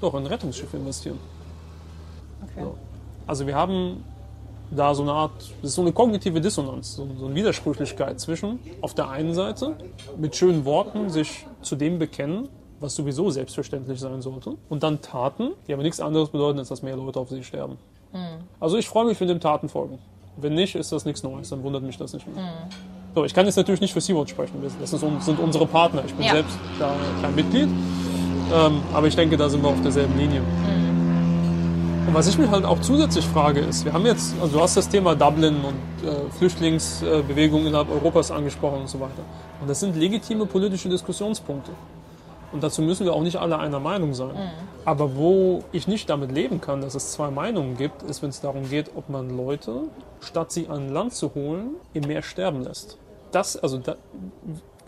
[0.00, 1.18] doch in Rettungsschiffe investieren.
[2.42, 2.62] Okay.
[2.62, 2.74] So.
[3.26, 4.04] Also wir haben
[4.70, 5.32] da so eine Art,
[5.62, 9.76] das ist so eine kognitive Dissonanz, so eine Widersprüchlichkeit zwischen auf der einen Seite
[10.16, 12.48] mit schönen Worten sich zu dem bekennen,
[12.80, 16.82] was sowieso selbstverständlich sein sollte, und dann Taten, die aber nichts anderes bedeuten, als dass
[16.82, 17.78] mehr Leute auf sie sterben.
[18.60, 19.98] Also ich freue mich, wenn dem Taten folgen.
[20.36, 22.44] Wenn nicht, ist das nichts Neues, dann wundert mich das nicht mehr.
[23.14, 26.02] So, ich kann jetzt natürlich nicht für Sea-Watch sprechen, das sind unsere Partner.
[26.06, 26.32] Ich bin Ja.
[26.32, 27.68] selbst da kein Mitglied,
[28.52, 30.40] ähm, aber ich denke, da sind wir auf derselben Linie.
[32.06, 34.76] Und was ich mich halt auch zusätzlich frage ist, wir haben jetzt, also du hast
[34.76, 39.22] das Thema Dublin und äh, Flüchtlingsbewegungen innerhalb Europas angesprochen und so weiter.
[39.60, 41.70] Und das sind legitime politische Diskussionspunkte.
[42.54, 44.30] Und dazu müssen wir auch nicht alle einer Meinung sein.
[44.84, 48.40] Aber wo ich nicht damit leben kann, dass es zwei Meinungen gibt, ist, wenn es
[48.40, 49.88] darum geht, ob man Leute,
[50.20, 52.96] statt sie an Land zu holen, im Meer sterben lässt.
[53.32, 53.96] Das, also da,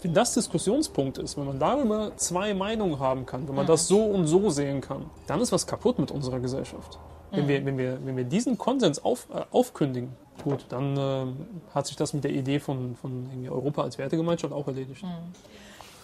[0.00, 4.00] wenn das Diskussionspunkt ist, wenn man darüber zwei Meinungen haben kann, wenn man das so
[4.04, 7.00] und so sehen kann, dann ist was kaputt mit unserer Gesellschaft.
[7.32, 10.10] Wenn, wir, wenn, wir, wenn wir diesen Konsens auf, äh, aufkündigen,
[10.44, 11.36] gut, dann ähm,
[11.74, 15.02] hat sich das mit der Idee von, von Europa als Wertegemeinschaft auch erledigt.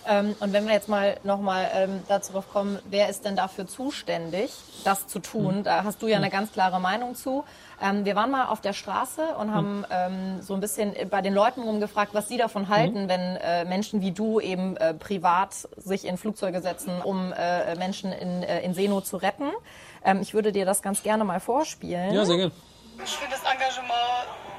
[0.09, 4.50] Ähm, und wenn wir jetzt mal nochmal ähm, dazu kommen, wer ist denn dafür zuständig,
[4.84, 5.62] das zu tun?
[5.62, 7.45] Da hast du ja eine ganz klare Meinung zu.
[7.80, 11.34] Ähm, wir waren mal auf der Straße und haben ähm, so ein bisschen bei den
[11.34, 16.04] Leuten rumgefragt, was sie davon halten, wenn äh, Menschen wie du eben äh, privat sich
[16.04, 19.50] in Flugzeuge setzen, um äh, Menschen in, äh, in Seenot zu retten.
[20.04, 22.12] Ähm, ich würde dir das ganz gerne mal vorspielen.
[22.12, 22.52] Ja, sehr gerne.
[23.04, 24.51] Ich finde das Engagement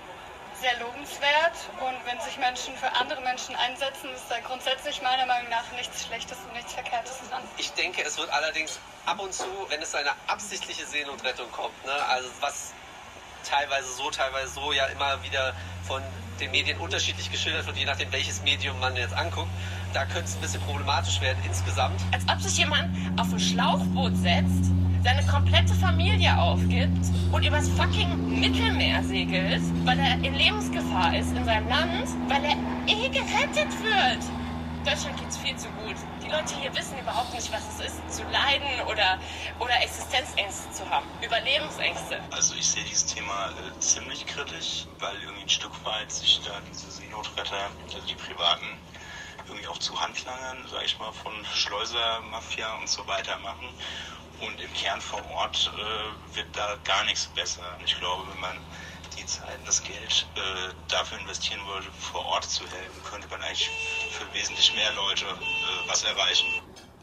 [0.63, 5.49] sehr lobenswert und wenn sich Menschen für andere Menschen einsetzen, ist da grundsätzlich meiner Meinung
[5.49, 7.43] nach nichts Schlechtes und nichts Verkehrtes dran.
[7.58, 11.76] Ich denke, es wird allerdings ab und zu, wenn es zu einer absichtliche Seenotrettung kommt,
[11.86, 12.71] ne, also was
[13.43, 15.54] teilweise so, teilweise so ja immer wieder
[15.86, 16.02] von
[16.39, 19.52] den Medien unterschiedlich geschildert wird, je nachdem welches Medium man jetzt anguckt,
[19.91, 21.99] da könnte es ein bisschen problematisch werden insgesamt.
[22.13, 24.71] als ob sich jemand auf ein Schlauchboot setzt,
[25.03, 31.43] seine komplette Familie aufgibt und übers fucking Mittelmeer segelt, weil er in Lebensgefahr ist in
[31.43, 32.55] seinem Land, weil er
[32.87, 34.23] eh gerettet wird.
[34.85, 35.95] Deutschland geht's viel zu gut.
[36.21, 39.17] Die Leute hier wissen überhaupt nicht, was es ist, zu leiden oder,
[39.59, 41.05] oder Existenzängste zu haben.
[41.21, 42.19] Überlebensängste.
[42.31, 46.51] Also ich sehe dieses Thema äh, ziemlich kritisch, weil irgendwie ein Stück weit sich da
[46.69, 48.65] diese Seenotretter, also die Privaten,
[49.47, 53.67] irgendwie auch zu Handlangern, sag ich mal, von Schleusermafia und so weiter machen.
[54.45, 57.62] Und im Kern vor Ort äh, wird da gar nichts besser.
[57.86, 58.58] Ich glaube, wenn man
[59.17, 63.41] die Zeit und das Geld äh, dafür investieren würde, vor Ort zu helfen, könnte man
[63.41, 63.69] eigentlich
[64.12, 66.47] für wesentlich mehr Leute äh, was erreichen.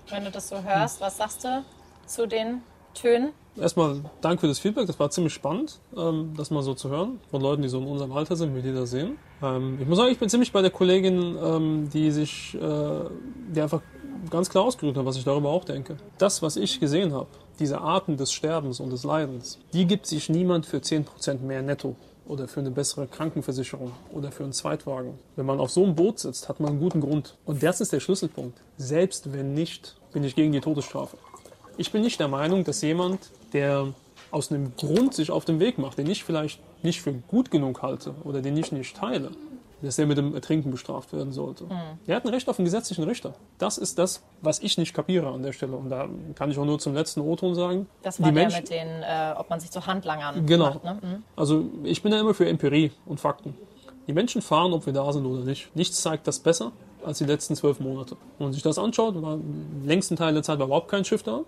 [0.09, 1.65] Wenn du das so hörst, was sagst du
[2.07, 2.63] zu den
[2.95, 3.33] Tönen?
[3.57, 7.21] Erstmal Dank für das Feedback, das war ziemlich spannend, ähm, das mal so zu hören,
[7.31, 9.19] von Leuten, die so in unserem Alter sind, wie die das sehen.
[9.43, 13.05] Ähm, ich muss sagen, ich bin ziemlich bei der Kollegin, ähm, die sich, äh,
[13.49, 13.83] die einfach
[14.31, 15.97] ganz klar ausgedrückt hat, was ich darüber auch denke.
[16.19, 20.29] Das, was ich gesehen habe, diese Arten des Sterbens und des Leidens, die gibt sich
[20.29, 25.19] niemand für 10% mehr netto oder für eine bessere Krankenversicherung oder für einen Zweitwagen.
[25.37, 27.37] Wenn man auf so einem Boot sitzt, hat man einen guten Grund.
[27.45, 28.59] Und das ist der Schlüsselpunkt.
[28.77, 31.19] Selbst wenn nicht, bin ich gegen die Todesstrafe.
[31.77, 33.93] Ich bin nicht der Meinung, dass jemand, der
[34.31, 37.83] aus einem Grund sich auf den Weg macht, den ich vielleicht nicht für gut genug
[37.83, 39.33] halte oder den ich nicht teile,
[39.83, 41.65] dass er mit dem Ertrinken bestraft werden sollte.
[42.07, 43.35] Er hat ein Recht auf einen gesetzlichen Richter.
[43.59, 45.77] Das ist das, was ich nicht kapiere an der Stelle.
[45.77, 47.87] Und da kann ich auch nur zum letzten O-Ton sagen.
[48.03, 50.67] Das war die der Menschen, mit den, äh, ob man sich zu Handlangern Genau.
[50.75, 50.85] macht.
[50.85, 50.99] Ne?
[51.03, 51.23] Mhm.
[51.37, 53.55] also ich bin ja immer für Empirie und Fakten.
[54.07, 55.75] Die Menschen fahren, ob wir da sind oder nicht.
[55.77, 56.73] Nichts zeigt das besser
[57.05, 58.17] als die letzten zwölf Monate.
[58.39, 61.23] Wenn man sich das anschaut, war den längsten Teil der Zeit war überhaupt kein Schiff
[61.23, 61.41] da.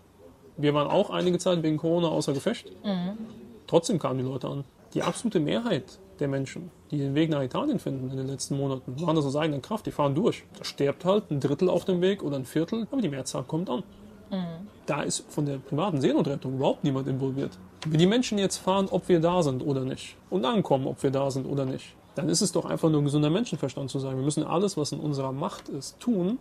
[0.56, 2.66] Wir waren auch einige Zeit wegen Corona außer Gefecht.
[3.66, 4.64] Trotzdem kamen die Leute an.
[4.94, 8.94] Die absolute Mehrheit der Menschen, die den Weg nach Italien finden in den letzten Monaten,
[8.98, 9.84] machen das aus eigener Kraft.
[9.84, 10.44] Die fahren durch.
[10.56, 13.68] Da stirbt halt ein Drittel auf dem Weg oder ein Viertel, aber die Mehrzahl kommt
[13.68, 13.82] an.
[14.86, 17.58] Da ist von der privaten Seenotrettung überhaupt niemand involviert.
[17.86, 21.10] Wenn die Menschen jetzt fahren, ob wir da sind oder nicht, und ankommen, ob wir
[21.10, 24.16] da sind oder nicht, dann ist es doch einfach nur ein gesunder Menschenverstand zu sagen,
[24.16, 26.38] wir müssen alles, was in unserer Macht ist, tun,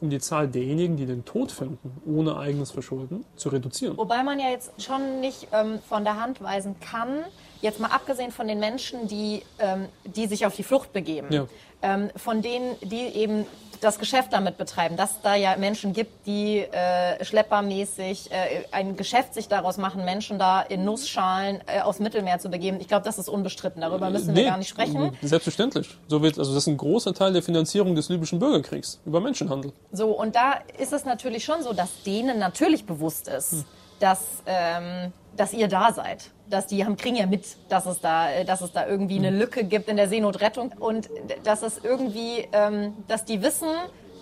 [0.00, 3.96] um die Zahl derjenigen, die den Tod finden, ohne eigenes Verschulden, zu reduzieren.
[3.96, 7.24] Wobei man ja jetzt schon nicht ähm, von der Hand weisen kann,
[7.62, 11.46] jetzt mal abgesehen von den Menschen, die, ähm, die sich auf die Flucht begeben, Ja.
[11.82, 13.46] ähm, von denen, die eben
[13.80, 19.34] das Geschäft damit betreiben, dass da ja Menschen gibt, die äh, schleppermäßig äh, ein Geschäft
[19.34, 22.78] sich daraus machen, Menschen da in Nussschalen äh, aufs Mittelmeer zu begeben.
[22.80, 23.80] Ich glaube, das ist unbestritten.
[23.80, 25.16] Darüber müssen wir gar nicht sprechen.
[25.22, 25.96] Selbstverständlich.
[26.08, 29.72] So wird, also das ist ein großer Teil der Finanzierung des libyschen Bürgerkriegs über Menschenhandel.
[29.92, 33.64] So, und da ist es natürlich schon so, dass denen natürlich bewusst ist,
[34.00, 36.30] dass, ähm, dass ihr da seid.
[36.48, 39.30] Dass die haben, kriegen ja mit, dass es, da, äh, dass es da irgendwie eine
[39.30, 41.08] Lücke gibt in der Seenotrettung und
[41.44, 43.68] dass es irgendwie, ähm, dass die wissen,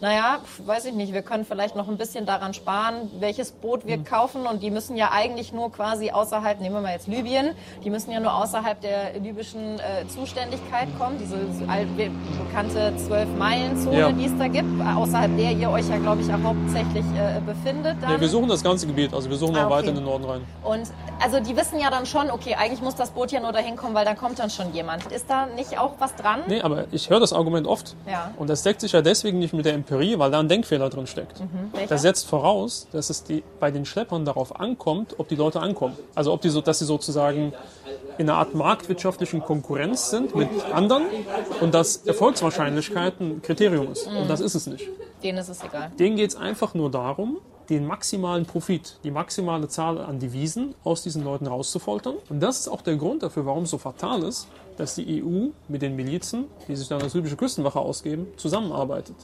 [0.01, 4.03] naja, weiß ich nicht, wir können vielleicht noch ein bisschen daran sparen, welches Boot wir
[4.05, 7.53] kaufen und die müssen ja eigentlich nur quasi außerhalb, nehmen wir mal jetzt Libyen,
[7.83, 11.37] die müssen ja nur außerhalb der libyschen äh, Zuständigkeit kommen, diese
[12.47, 14.13] bekannte Zwölf-Meilen-Zone, Ja.
[14.13, 17.97] die es da gibt, außerhalb der ihr euch ja, glaube ich, auch hauptsächlich äh, befindet.
[18.03, 18.11] Dann.
[18.13, 19.89] Ja, wir suchen das ganze Gebiet, also wir suchen Ah, auch weiter okay.
[19.91, 20.41] in den Norden rein.
[20.63, 20.91] Und
[21.23, 23.95] also die wissen ja dann schon, okay, eigentlich muss das Boot ja nur dahin kommen,
[23.95, 25.07] weil da kommt dann schon jemand.
[25.13, 26.41] Ist da nicht auch was dran?
[26.47, 27.95] Nee, aber ich höre das Argument oft.
[28.11, 28.33] Ja.
[28.37, 31.07] Und das deckt sich ja deswegen nicht mit der Empirie, weil da ein Denkfehler drin
[31.07, 31.43] steckt.
[31.73, 31.89] Welcher?
[31.89, 35.97] Das setzt voraus, dass es die, bei den Schleppern darauf ankommt, ob die Leute ankommen.
[36.15, 37.53] Also ob die so, dass sie sozusagen
[38.17, 41.05] in einer Art marktwirtschaftlichen Konkurrenz sind mit anderen
[41.61, 44.07] und dass Erfolgswahrscheinlichkeit ein Kriterium ist.
[44.07, 44.89] Und das ist es nicht.
[45.23, 45.91] Denen ist es egal.
[45.99, 47.39] Denen geht es einfach nur darum,
[47.71, 52.17] den maximalen Profit, die maximale Zahl an Devisen aus diesen Leuten rauszufoltern.
[52.29, 55.49] Und das ist auch der Grund dafür, warum es so fatal ist, dass die EU
[55.69, 59.17] mit den Milizen, die sich dann als libysche Küstenwache ausgeben, zusammenarbeitet.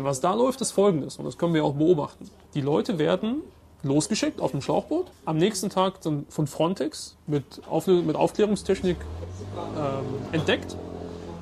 [0.00, 2.30] Denn was da läuft, ist folgendes, und das können wir auch beobachten.
[2.54, 3.42] Die Leute werden
[3.82, 10.04] losgeschickt auf dem Schlauchboot, am nächsten Tag dann von Frontex mit, Auflö mit Aufklärungstechnik ähm,
[10.32, 10.74] entdeckt.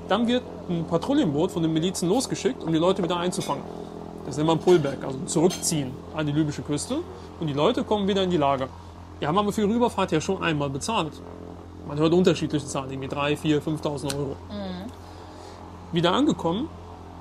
[0.08, 3.62] Dann wird ein Patrouillenboot von den Milizen losgeschickt, um die Leute wieder einzufangen.
[4.26, 6.98] Das nennt man Pullback, also zurückziehen an die libysche Küste.
[7.38, 8.66] Und die Leute kommen wieder in die Lager.
[9.20, 11.12] Die haben aber für die Rüberfahrt ja schon einmal bezahlt.
[11.86, 14.34] Man hört unterschiedliche Zahlen, irgendwie 3, 4, 5.000 Euro.
[15.92, 16.68] Wieder angekommen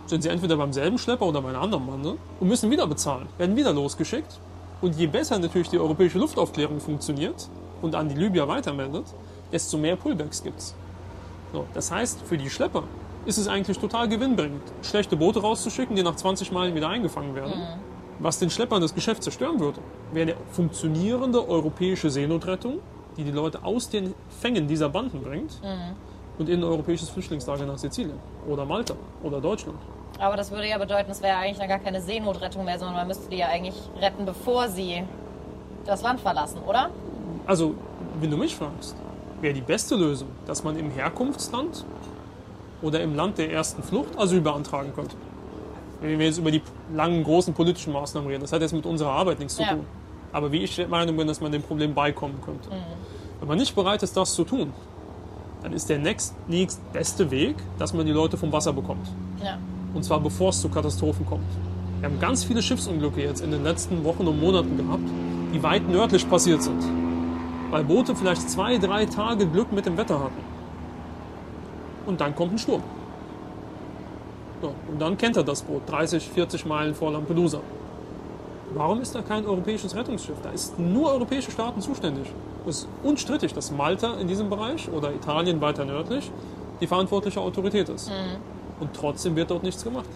[0.10, 3.28] sind sie entweder beim selben Schlepper oder bei einer anderen Bande und müssen wieder bezahlen,
[3.38, 4.40] werden wieder losgeschickt.
[4.82, 7.50] Und je besser natürlich die europäische Luftaufklärung funktioniert
[7.82, 9.06] und an die Libyer weitermeldet,
[9.52, 10.76] desto mehr Pullbacks gibt's.
[11.54, 12.84] So, das heißt, für die Schlepper
[13.26, 17.54] ist es eigentlich total gewinnbringend, schlechte Boote rauszuschicken, die nach 20 Meilen wieder eingefangen werden.
[18.20, 19.80] Was den Schleppern das Geschäft zerstören würde,
[20.12, 22.80] wäre eine funktionierende europäische Seenotrettung,
[23.18, 25.60] die die Leute aus den Fängen dieser Banden bringt
[26.38, 28.18] und in ein europäisches Flüchtlingslager nach Sizilien
[28.48, 29.78] oder Malta oder Deutschland.
[30.20, 33.08] Aber das würde ja bedeuten, es wäre eigentlich dann gar keine Seenotrettung mehr, sondern man
[33.08, 35.04] müsste die ja eigentlich retten, bevor sie
[35.86, 36.90] das Land verlassen, oder?
[37.46, 37.76] Also,
[38.20, 38.96] wenn du mich fragst,
[39.42, 41.86] wäre die beste Lösung, dass man im Herkunftsland
[42.82, 45.16] oder im Land der ersten Flucht Asyl beantragen könnte.
[46.02, 46.62] Wenn wir jetzt über die
[46.94, 49.70] langen, großen politischen Maßnahmen reden, das hat jetzt mit unserer Arbeit nichts zu Ja.
[49.70, 49.86] tun.
[50.32, 52.70] Aber wie ich der Meinung bin, dass man dem Problem beikommen könnte.
[53.40, 54.74] Wenn man nicht bereit ist, das zu tun,
[55.64, 59.08] dann ist der nächst, nächst beste Weg, dass man die Leute vom Wasser bekommt.
[59.44, 59.58] Ja.
[59.98, 61.50] Und zwar bevor es zu Katastrophen kommt.
[62.02, 65.02] Wir haben ganz viele Schiffsunglücke jetzt in den letzten Wochen und Monaten gehabt,
[65.56, 66.84] die weit nördlich passiert sind.
[67.72, 70.40] Weil Boote vielleicht zwei, drei Tage Glück mit dem Wetter hatten.
[72.06, 72.84] Und dann kommt ein Sturm.
[74.62, 77.62] So, und dann kennt er das Boot, 30, 40 Meilen vor Lampedusa.
[78.76, 80.38] Warum ist da kein europäisches Rettungsschiff?
[80.44, 82.28] Da ist nur europäische Staaten zuständig.
[82.68, 86.30] Es ist unstrittig, dass Malta in diesem Bereich oder Italien weiter nördlich
[86.82, 88.12] die verantwortliche Autorität ist.
[88.80, 90.10] Und trotzdem wird dort nichts gemacht.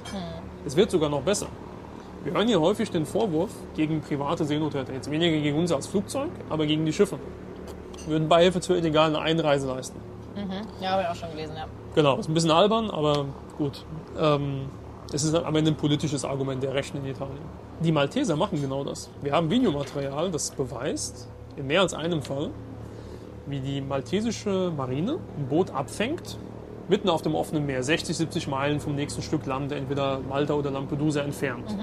[0.65, 1.47] Es wird sogar noch besser.
[2.24, 4.93] Wir hören hier häufig den Vorwurf gegen private Seenotretter.
[4.93, 7.17] Jetzt weniger gegen uns als Flugzeug, aber gegen die Schiffe.
[8.06, 10.00] Wir würden Beihilfe zur illegalen Einreise leisten.
[10.80, 11.65] Ja, habe ich auch schon gelesen, ja.
[11.95, 13.26] Genau, ist ein bisschen albern, aber
[13.58, 13.86] gut.
[14.17, 14.69] Ähm,
[15.12, 17.41] es ist am Ende ein politisches Argument der Rechten in Italien.
[17.82, 19.10] Die Malteser machen genau das.
[19.21, 22.52] Wir haben Videomaterial, das beweist, in mehr als einem Fall,
[23.47, 26.38] wie die maltesische Marine ein Boot abfängt,
[26.88, 30.72] mitten auf dem offenen Meer, 60, 70 Meilen vom nächsten Stück Land, entweder Malta oder
[30.72, 31.76] Lampedusa entfernt.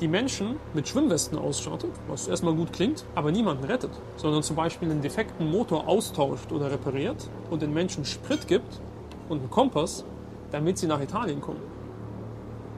[0.00, 4.90] Die Menschen mit Schwimmwesten ausstattet, was erstmal gut klingt, aber niemanden rettet, sondern zum Beispiel
[4.90, 8.80] einen defekten Motor austauscht oder repariert und den Menschen Sprit gibt
[9.28, 10.04] und einen Kompass,
[10.50, 11.60] damit sie nach Italien kommen.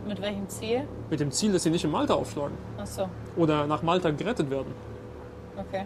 [0.07, 0.85] Mit welchem Ziel?
[1.11, 4.51] Mit dem Ziel, dass sie nicht in Malta aufschlagen Ach so, oder nach Malta gerettet
[4.51, 4.73] werden.
[5.59, 5.85] okay.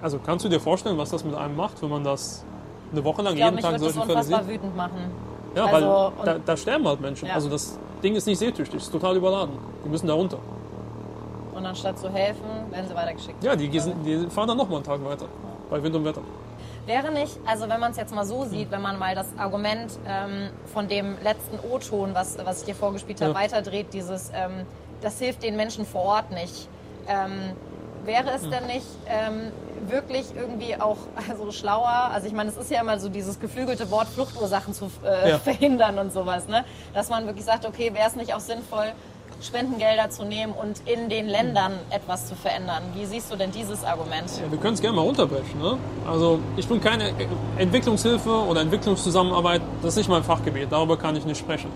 [0.00, 2.44] Also kannst du dir vorstellen, was das mit einem macht, wenn man das
[2.92, 4.52] eine Woche lang Ich jeden mich Tag das solche unfassbar sehen.
[4.54, 5.10] wütend machen.
[5.54, 7.28] Ja, Also, weil da, da sterben halt Menschen.
[7.28, 7.34] Ja.
[7.34, 9.54] Also das Ding ist nicht seetüchtig, ist total überladen.
[9.84, 10.38] Die müssen da runter.
[11.54, 13.44] Und anstatt zu helfen, werden sie weitergeschickt.
[13.44, 15.26] Ja, die, gehen- die fahren dann nochmal einen Tag weiter.
[15.70, 16.22] Bei Wind und Wetter.
[16.86, 19.92] Wäre nicht, also wenn man es jetzt mal so sieht, wenn man mal das Argument
[20.06, 23.38] ähm, von dem letzten O-Ton, was, was ich dir vorgespielt habe, Ja.
[23.38, 24.66] weiterdreht, dieses, ähm,
[25.00, 26.66] das hilft den Menschen vor Ort nicht.
[27.06, 27.52] Ähm,
[28.04, 29.52] wäre es denn nicht ähm,
[29.88, 30.96] wirklich irgendwie auch
[31.28, 34.90] also schlauer, also ich meine, es ist ja immer so dieses geflügelte Wort, Fluchtursachen zu
[35.04, 35.38] äh, Ja.
[35.38, 36.64] verhindern und sowas, ne?
[36.94, 38.92] dass man wirklich sagt, okay, wäre es nicht auch sinnvoll,
[39.40, 42.82] Spendengelder zu nehmen und in den Ländern etwas zu verändern.
[42.94, 44.30] Wie siehst du denn dieses Argument?
[44.40, 45.60] Ja, wir können es gerne mal runterbrechen.
[45.60, 45.78] Ne?
[46.08, 47.12] Also ich bin keine
[47.58, 51.70] Entwicklungshilfe oder Entwicklungszusammenarbeit, das ist nicht mein Fachgebiet, darüber kann ich nicht sprechen.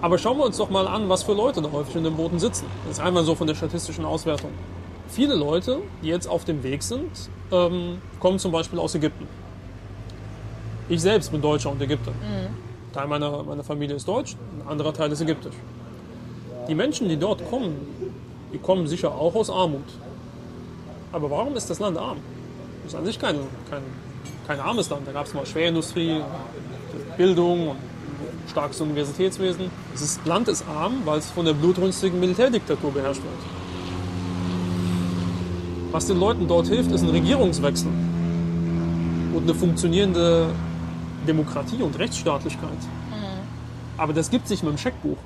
[0.00, 2.38] Aber schauen wir uns doch mal an, was für Leute da häufig in den Booten
[2.38, 2.66] sitzen.
[2.84, 4.50] Das ist einmal so von der statistischen Auswertung.
[5.08, 7.10] Viele Leute, die jetzt auf dem Weg sind,
[7.50, 9.26] ähm, kommen zum Beispiel aus Ägypten.
[10.88, 12.12] Ich selbst bin Deutscher und Ägypter.
[12.92, 15.54] Teil meiner, meiner Familie ist deutsch, ein anderer Teil ist ägyptisch.
[16.68, 17.76] Die Menschen, die dort kommen,
[18.52, 19.84] die kommen sicher auch aus Armut.
[21.12, 22.18] Aber warum ist das Land arm?
[22.84, 23.36] Das ist an sich kein,
[23.70, 23.82] kein,
[24.46, 25.06] kein armes Land.
[25.06, 26.20] Da gab es mal Schwerindustrie,
[27.16, 27.76] Bildung und
[28.50, 29.70] starkes Universitätswesen.
[29.92, 33.34] Das Land ist arm, weil es von der blutrünstigen Militärdiktatur beherrscht wird.
[35.92, 37.90] Was den Leuten dort hilft, ist ein Regierungswechsel
[39.34, 40.48] und eine funktionierende
[41.26, 42.78] Demokratie und Rechtsstaatlichkeit.
[43.96, 45.16] Aber das gibt sich mit dem Scheckbuch.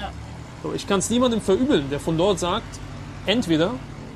[0.00, 0.10] Ja.
[0.62, 2.78] So, ich kann es niemandem verübeln, der von dort sagt,
[3.26, 3.72] entweder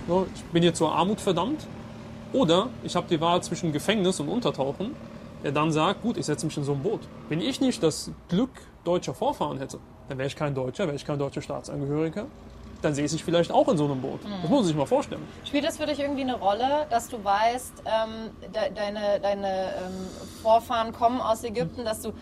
[0.09, 1.67] so, ich bin hier zur Armut verdammt
[2.33, 4.95] oder ich habe die Wahl zwischen Gefängnis und Untertauchen,
[5.43, 7.01] der dann sagt, gut, ich setze mich in so ein Boot.
[7.29, 8.51] Wenn ich nicht das Glück
[8.85, 12.27] deutscher Vorfahren hätte, dann wäre ich kein Deutscher, wäre ich kein deutscher Staatsangehöriger,
[12.83, 14.21] dann sehe ich sich vielleicht auch in so einem Boot.
[14.25, 15.23] Das muss man sich mal vorstellen.
[15.45, 19.93] Spielt es für dich irgendwie eine Rolle, dass du weißt, ähm, de deine, deine ähm,
[20.43, 22.13] Vorfahren kommen aus Ägypten, dass du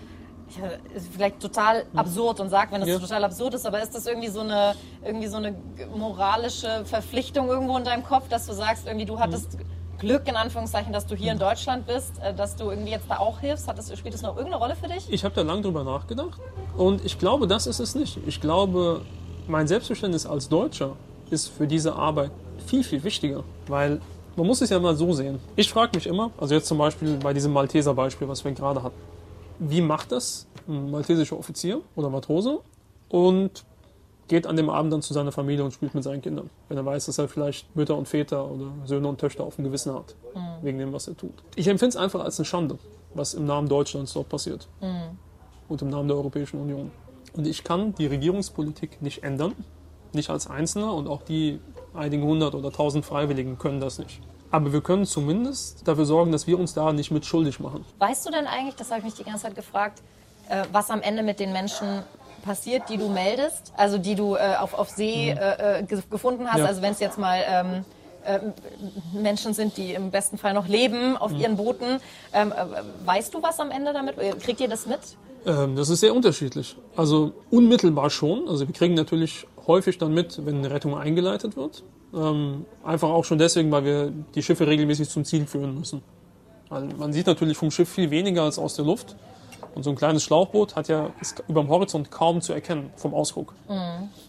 [0.95, 2.99] ist vielleicht total absurd und sag, wenn das Ja.
[2.99, 5.55] total absurd ist, aber ist das irgendwie so eine irgendwie so eine
[5.95, 9.59] moralische Verpflichtung irgendwo in deinem Kopf, dass du sagst, irgendwie du hattest
[9.99, 13.19] Glück in Anführungszeichen, dass du hier in Deutschland bist, äh, dass du irgendwie jetzt da
[13.19, 13.69] auch hilfst?
[13.69, 15.07] Hat das, spielt das noch irgendeine Rolle für dich?
[15.11, 16.41] Ich habe da lange drüber nachgedacht
[16.77, 18.19] und ich glaube, das ist es nicht.
[18.27, 19.03] Ich glaube,
[19.47, 20.97] mein Selbstverständnis als Deutscher
[21.31, 22.31] ist für diese Arbeit
[22.67, 24.01] viel, viel wichtiger, weil
[24.37, 25.41] man muss es ja mal so sehen.
[25.57, 28.83] Ich frage mich immer, also jetzt zum Beispiel bei diesem Malteser Beispiel, was wir gerade
[28.83, 28.97] hatten,
[29.59, 32.61] wie macht das ein maltesischer Offizier oder Matrose
[33.09, 33.65] und
[34.29, 36.85] geht an dem Abend dann zu seiner Familie und spielt mit seinen Kindern, wenn er
[36.85, 40.15] weiß, dass er vielleicht Mütter und Väter oder Söhne und Töchter auf dem Gewissen hat,
[40.63, 41.33] wegen dem, was er tut.
[41.57, 42.79] Ich empfinde es einfach als eine Schande,
[43.15, 44.69] was im Namen Deutschlands dort passiert
[45.69, 46.91] und im Namen der Europäischen Union.
[47.33, 49.53] Und ich kann die Regierungspolitik nicht ändern,
[50.13, 51.61] nicht als Einzelner und auch die
[51.95, 54.21] einigen hundert oder tausend Freiwilligen können das nicht.
[54.51, 57.85] Aber wir können zumindest dafür sorgen, dass wir uns da nicht mit schuldig machen.
[57.99, 60.03] Weißt du denn eigentlich, das habe ich mich die ganze Zeit gefragt,
[60.49, 62.03] äh, was am Ende mit den Menschen
[62.49, 66.47] passiert, die du meldest, also die du äh, auf, auf See äh, äh, ge- gefunden
[66.47, 66.63] hast, Mhm.
[66.65, 66.69] Ja.
[66.71, 67.85] also wenn es jetzt mal ähm,
[68.25, 68.39] äh,
[69.13, 71.41] Menschen sind, die im besten Fall noch leben auf Mhm.
[71.41, 72.01] ihren Booten,
[72.33, 74.19] ähm, äh, weißt du was am Ende damit?
[74.19, 75.01] Äh, Kriegt ihr das mit?
[75.47, 76.77] Ähm, das ist sehr unterschiedlich.
[76.97, 78.49] Also unmittelbar schon.
[78.49, 81.83] Also wir kriegen natürlich häufig dann mit, wenn eine Rettung eingeleitet wird.
[82.15, 86.03] Ähm, einfach auch schon deswegen, weil wir die Schiffe regelmäßig zum Ziel führen müssen.
[86.71, 89.15] Weil man sieht natürlich vom Schiff viel weniger als aus der Luft.
[89.75, 93.15] Und so ein kleines Schlauchboot hat ja ist über dem Horizont kaum zu erkennen vom
[93.15, 93.55] Ausguck.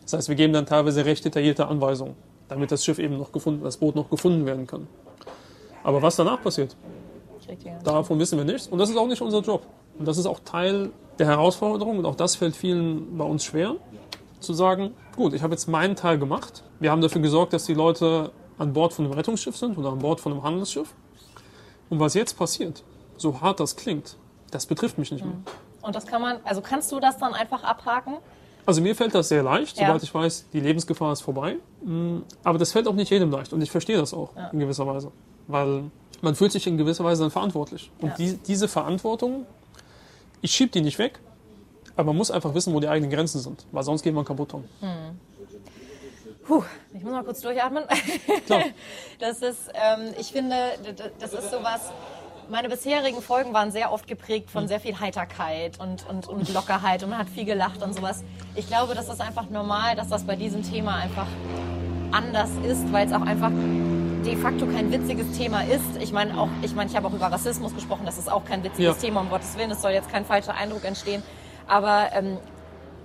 [0.03, 2.15] Das heißt, wir geben dann teilweise recht detaillierte Anweisungen,
[2.47, 4.87] damit das Schiff eben noch gefunden, das Boot noch gefunden werden kann.
[5.83, 6.75] Aber was danach passiert,
[7.83, 8.67] Davon wissen wir nichts.
[8.67, 9.65] Und das ist auch nicht unser Job.
[9.97, 11.97] Und das ist auch Teil der Herausforderung.
[11.97, 13.75] Und auch das fällt vielen bei uns schwer,
[14.39, 16.63] zu sagen, gut, ich habe jetzt meinen Teil gemacht.
[16.79, 19.99] Wir haben dafür gesorgt, dass die Leute an Bord von einem Rettungsschiff sind oder an
[19.99, 20.93] Bord von einem Handelsschiff.
[21.89, 22.83] Und was jetzt passiert,
[23.17, 24.15] so hart das klingt,
[24.51, 25.35] das betrifft mich nicht mehr.
[25.81, 28.17] Und das kann man, also kannst du das dann einfach abhaken?
[28.65, 29.87] Also mir fällt das sehr leicht, Ja.
[29.87, 31.57] sobald ich weiß, die Lebensgefahr ist vorbei.
[31.83, 33.51] Mm, Aber das fällt auch nicht jedem leicht.
[33.53, 35.11] Und ich verstehe das auch in gewisser Weise.
[35.47, 35.85] Weil
[36.21, 37.91] man fühlt sich in gewisser Weise dann verantwortlich.
[38.01, 38.15] Und Ja.
[38.15, 39.45] die, diese Verantwortung,
[40.41, 41.19] ich schiebe die nicht weg,
[41.95, 43.65] aber man muss einfach wissen, wo die eigenen Grenzen sind.
[43.71, 44.65] Weil sonst geht man kaputt dran.
[46.45, 47.83] Puh, ich muss mal kurz durchatmen.
[48.45, 48.63] Klar.
[49.19, 50.55] Das ist, ähm, ich finde,
[51.19, 51.91] das ist sowas.
[52.49, 57.03] Meine bisherigen Folgen waren sehr oft geprägt von sehr viel Heiterkeit und, und, und Lockerheit
[57.03, 58.23] und man hat viel gelacht und sowas.
[58.55, 61.27] Ich glaube, das ist einfach normal, dass das bei diesem Thema einfach
[62.11, 63.51] anders ist, weil es auch einfach
[64.25, 66.01] de facto kein witziges Thema ist.
[66.01, 68.63] Ich meine auch, ich meine, ich habe auch über Rassismus gesprochen, das ist auch kein
[68.63, 68.93] witziges Ja.
[68.99, 71.21] Thema, um Gottes Willen, es soll jetzt kein falscher Eindruck entstehen.
[71.67, 72.37] Aber ähm,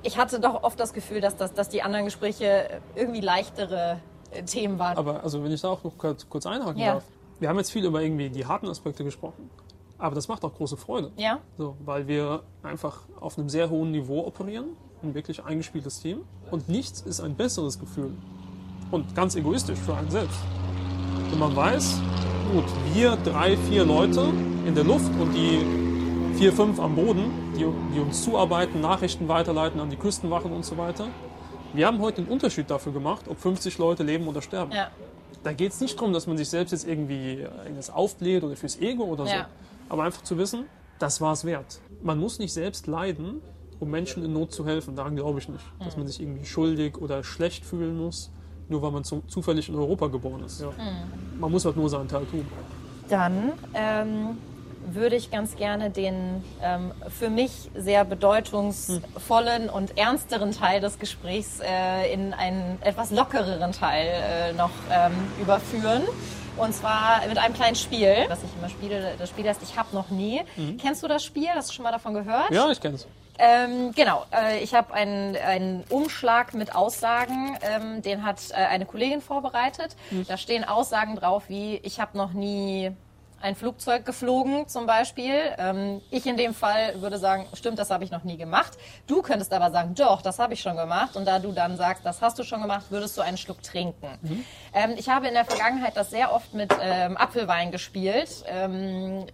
[0.02, 3.98] ich hatte doch oft das Gefühl, dass, das, dass die anderen Gespräche irgendwie leichtere
[4.30, 4.96] äh, Themen waren.
[4.96, 6.94] Aber also wenn ich da auch noch kurz, kurz einhaken Ja.
[6.94, 7.04] darf.
[7.40, 9.50] Wir haben jetzt viel über irgendwie die harten Aspekte gesprochen.
[9.98, 11.12] Aber das macht auch große Freude.
[11.16, 11.40] Ja?
[11.56, 16.20] So, weil wir einfach auf einem sehr hohen Niveau operieren, ein wirklich eingespieltes Team.
[16.50, 18.12] Und nichts ist ein besseres Gefühl.
[18.90, 20.38] Und ganz egoistisch für einen selbst.
[21.30, 22.00] Wenn man weiß,
[22.52, 24.32] gut, wir drei, vier Leute
[24.66, 25.84] in der Luft und die
[26.36, 30.76] vier, fünf am Boden, die, die uns zuarbeiten, Nachrichten weiterleiten an die Küstenwachen und so
[30.76, 31.08] weiter.
[31.72, 34.72] Wir haben heute den Unterschied dafür gemacht, ob 50 Leute leben oder sterben.
[34.72, 34.90] Ja.
[35.44, 38.80] Da geht es nicht darum, dass man sich selbst jetzt irgendwie irgendwas aufbläht oder fürs
[38.80, 39.32] Ego oder so.
[39.32, 39.48] Ja.
[39.88, 40.64] Aber einfach zu wissen,
[40.98, 41.80] das war es wert.
[42.02, 43.42] Man muss nicht selbst leiden,
[43.78, 44.96] um Menschen in Not zu helfen.
[44.96, 45.64] Daran glaube ich nicht.
[45.80, 48.30] Dass man sich irgendwie schuldig oder schlecht fühlen muss,
[48.68, 50.62] nur weil man zu, zufällig in Europa geboren ist.
[50.62, 50.72] Ja.
[51.38, 52.46] Man muss halt nur seinen Teil tun.
[53.08, 54.38] Dann ähm,
[54.86, 61.60] würde ich ganz gerne den ähm, für mich sehr bedeutungsvollen und ernsteren Teil des Gesprächs
[61.60, 66.02] äh, in einen etwas lockereren Teil äh, noch ähm, überführen.
[66.56, 69.14] Und zwar mit einem kleinen Spiel, das ich immer spiele.
[69.18, 70.40] Das Spiel heißt Ich hab noch nie.
[70.80, 71.48] Kennst du das Spiel?
[71.52, 72.52] Hast du schon mal davon gehört?
[72.52, 73.08] Ja, ich kenne es.
[73.38, 78.86] Ähm, genau, äh, ich habe einen, einen Umschlag mit Aussagen, ähm, den hat äh, eine
[78.86, 79.96] Kollegin vorbereitet.
[80.28, 82.92] Da stehen Aussagen drauf wie, ich habe noch nie
[83.44, 85.34] ein Flugzeug geflogen zum Beispiel.
[85.58, 88.72] Ähm, ich in dem Fall würde sagen, stimmt, das habe ich noch nie gemacht.
[89.06, 91.14] Du könntest aber sagen, doch, das habe ich schon gemacht.
[91.14, 94.44] Und da du dann sagst, das hast du schon gemacht, würdest du einen Schluck trinken.
[94.72, 98.44] Ähm, ich habe in der Vergangenheit das sehr oft mit ähm, Apfelwein gespielt.
[98.48, 99.26] Ähm,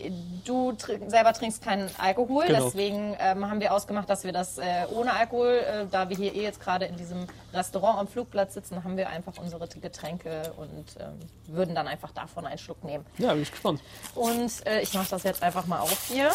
[0.45, 2.65] du tr selber trinkst keinen Alkohol, Genau.
[2.65, 6.35] deswegen ähm, haben wir ausgemacht, dass wir das äh, ohne Alkohol, äh, da wir hier
[6.35, 10.85] eh jetzt gerade in diesem Restaurant am Flugplatz sitzen, haben wir einfach unsere Getränke und
[10.99, 13.07] ähm, würden dann einfach davon einen Schluck nehmen.
[13.19, 13.81] Ja, bin ich gespannt.
[14.15, 16.31] Und äh, ich mache das jetzt einfach mal auf hier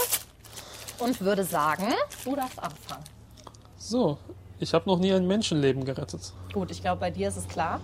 [0.99, 1.87] und würde sagen,
[2.23, 3.03] du darfst anfangen.
[3.77, 4.17] So,
[4.59, 6.33] ich habe noch nie ein Menschenleben gerettet.
[6.53, 7.79] Gut, ich glaube, bei dir ist es klar.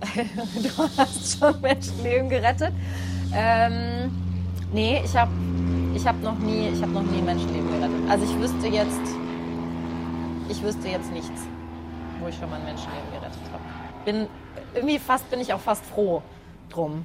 [0.00, 2.72] du hast schon Menschenleben gerettet.
[3.34, 4.10] Ähm,
[4.72, 5.30] nee, ich habe
[5.94, 8.08] ich hab noch nie, ich habe noch nie Menschenleben gerettet.
[8.08, 9.00] Also ich wüsste jetzt,
[10.48, 11.40] ich wüsste jetzt nichts,
[12.20, 13.62] wo ich schon mal ein Menschenleben gerettet habe.
[14.04, 14.26] Bin
[14.74, 16.22] irgendwie fast, bin ich auch fast froh
[16.70, 17.04] drum.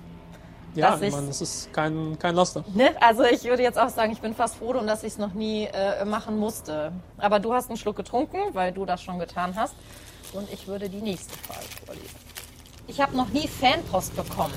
[0.75, 2.63] Ja, ich meine, das ist kein, kein Laster.
[2.73, 2.89] Ne?
[3.01, 5.65] Also ich würde jetzt auch sagen, ich bin fast froh dass ich es noch nie
[5.65, 6.91] äh, machen musste.
[7.17, 9.75] Aber du hast einen Schluck getrunken, weil du das schon getan hast.
[10.33, 12.15] Und ich würde die nächste Frage vorlesen.
[12.87, 14.53] Ich habe noch nie Fanpost bekommen.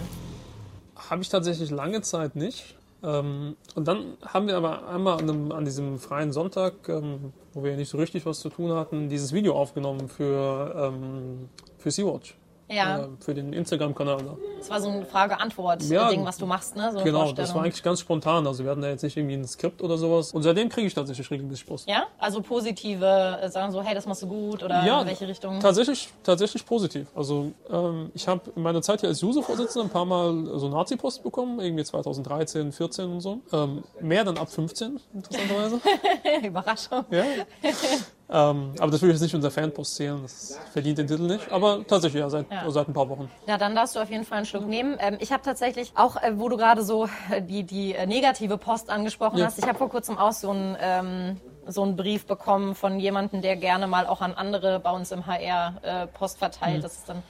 [0.97, 2.75] Habe ich tatsächlich lange Zeit nicht.
[3.03, 7.63] Ähm, und dann haben wir aber einmal an, einem, an diesem freien Sonntag, ähm, wo
[7.63, 12.37] wir nicht so richtig was zu tun hatten, dieses Video aufgenommen für, ähm, für Sea-Watch.
[12.71, 14.37] Ja, Äh, für den Instagram-Kanal da.
[14.59, 16.91] das war so ein Frage-Antwort-Ding, Ja, was du machst, ne?
[16.93, 18.47] So Genau, das war eigentlich ganz spontan.
[18.47, 20.33] Also wir hatten da jetzt nicht irgendwie ein Skript oder sowas.
[20.33, 21.89] Und seitdem kriege ich tatsächlich regelmäßig Post.
[21.89, 25.27] Ja, also positive, äh, sagen so, hey, das machst du gut oder Ja, in welche
[25.27, 25.61] Richtung?
[25.61, 27.07] Tatsächlich, tatsächlich positiv.
[27.15, 31.23] Also ähm, ich habe in meiner Zeit hier als User-Vorsitzender ein paar Mal so Nazi-Post
[31.23, 33.41] bekommen, irgendwie 2013, 14 und so.
[33.53, 35.81] Ähm, mehr dann ab 15, interessanterweise.
[36.47, 37.05] Überraschung.
[37.11, 37.25] ja.
[38.31, 41.51] ähm, aber das will ich jetzt nicht unter Fanpost zählen, das verdient den Titel nicht.
[41.51, 42.71] Aber tatsächlich, ja, seit, Ja.
[42.71, 43.31] seit ein paar Wochen.
[43.47, 44.97] Ja, dann darfst du auf jeden Fall einen Schluck nehmen.
[45.01, 48.59] Ähm, ich habe tatsächlich auch, äh, wo du gerade so äh, die, die äh, negative
[48.59, 49.47] Post angesprochen Ja.
[49.47, 53.43] hast, ich habe vor kurzem auch so einen, ähm, so einen Brief bekommen von jemandem,
[53.43, 56.83] der gerne mal auch an andere bei uns im HR äh, Post verteilt.
[56.85, 57.23] Das ist dann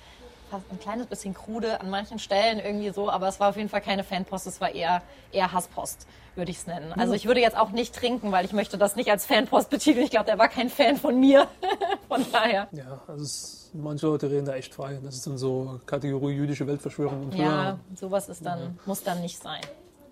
[0.48, 3.68] fast ein kleines bisschen krude an manchen Stellen irgendwie so, aber es war auf jeden
[3.68, 6.92] Fall keine Fanpost, es war eher, eher Hasspost, würde ich es nennen.
[6.92, 10.04] Also ich würde jetzt auch nicht trinken, weil ich möchte das nicht als Fanpost betiteln.
[10.04, 11.46] Ich glaube, der war kein Fan von mir.
[12.08, 12.68] von daher.
[12.72, 14.98] Ja, also es, manche Leute reden da echt frei.
[15.02, 17.24] Das ist dann so Kategorie jüdische Weltverschwörung.
[17.24, 19.60] Und Ja, sowas ist dann, muss dann nicht sein.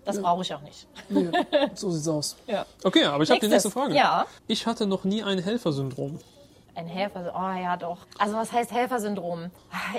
[0.05, 0.87] Das brauche ich auch nicht.
[1.09, 1.29] Nee,
[1.73, 2.37] so sieht's aus.
[2.47, 2.65] Ja.
[2.83, 3.69] Okay, aber ich habe die nächste.
[3.69, 3.93] Frage.
[3.93, 4.25] Ja.
[4.47, 6.19] Ich hatte noch nie ein Helfersyndrom.
[6.77, 7.97] Ein Helfer, oh ja doch.
[8.19, 9.49] Also was heißt Helfersyndrom?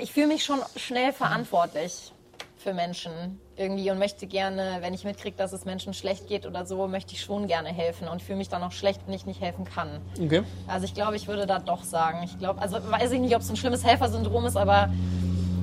[0.01, 2.13] Ich fühle mich schon schnell verantwortlich
[2.55, 6.65] für Menschen irgendwie und möchte gerne, wenn ich mitkriege, dass es Menschen schlecht geht oder
[6.65, 9.41] so, möchte ich schon gerne helfen und fühle mich dann auch schlecht, wenn ich nicht
[9.41, 9.99] helfen kann.
[10.23, 10.43] Okay.
[10.67, 12.21] Also ich glaube, ich würde da doch sagen.
[12.23, 14.89] Ich glaube, also weiß ich nicht, ob es ein schlimmes Helfersyndrom ist, aber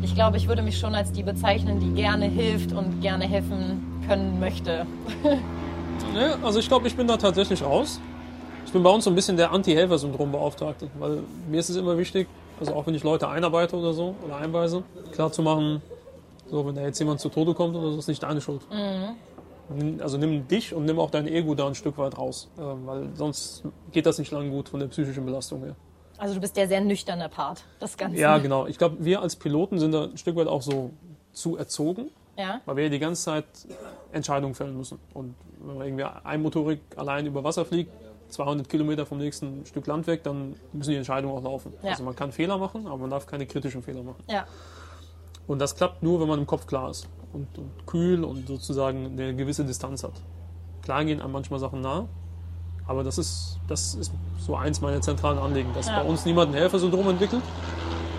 [0.02, 4.02] ich glaube, ich würde mich schon als die bezeichnen, die gerne hilft und gerne helfen
[4.06, 4.86] können möchte.
[6.12, 8.00] Ne, also ich glaube, ich bin da tatsächlich raus.
[8.66, 12.28] Ich bin bei uns so ein bisschen der Anti-Helfer-Syndrom-Beauftragte, weil mir ist es immer wichtig,
[12.60, 15.82] also auch wenn ich Leute einarbeite oder so oder einweise, klar zu machen,
[16.50, 18.62] so wenn da jetzt jemand zu Tode kommt oder so, ist nicht deine Schuld.
[19.68, 22.60] Nimm- Also nimm dich und nimm auch dein Ego da ein Stück weit raus, äh,
[22.60, 23.62] weil sonst
[23.92, 25.74] geht das nicht lang gut von der psychischen Belastung her.
[26.18, 28.16] Also du bist der sehr nüchterne Part des Ganzen.
[28.18, 28.66] Ja, genau.
[28.66, 30.90] Ich glaube, wir als Piloten sind da ein Stück weit auch so
[31.32, 33.44] zu erzogen, Ja, weil wir ja die ganze Zeit
[34.12, 34.98] Entscheidungen fällen müssen.
[35.14, 37.90] Und wenn man irgendwie einmotorig allein über Wasser fliegt,
[38.28, 41.72] 200 Kilometer vom nächsten Stück Land weg, dann müssen die Entscheidungen auch laufen.
[41.82, 41.90] Ja.
[41.90, 44.22] Also man kann Fehler machen, aber man darf keine kritischen Fehler machen.
[44.28, 44.46] ja.
[45.48, 49.06] Und das klappt nur, wenn man im Kopf klar ist und, und kühl und sozusagen
[49.12, 50.14] eine gewisse Distanz hat.
[50.82, 52.08] klar gehen einem manchmal Sachen nahe.
[52.88, 56.02] Aber das ist, das ist so eins meiner zentralen Anliegen, dass Ja.
[56.02, 57.42] bei uns niemand ein Helfersyndrom entwickelt.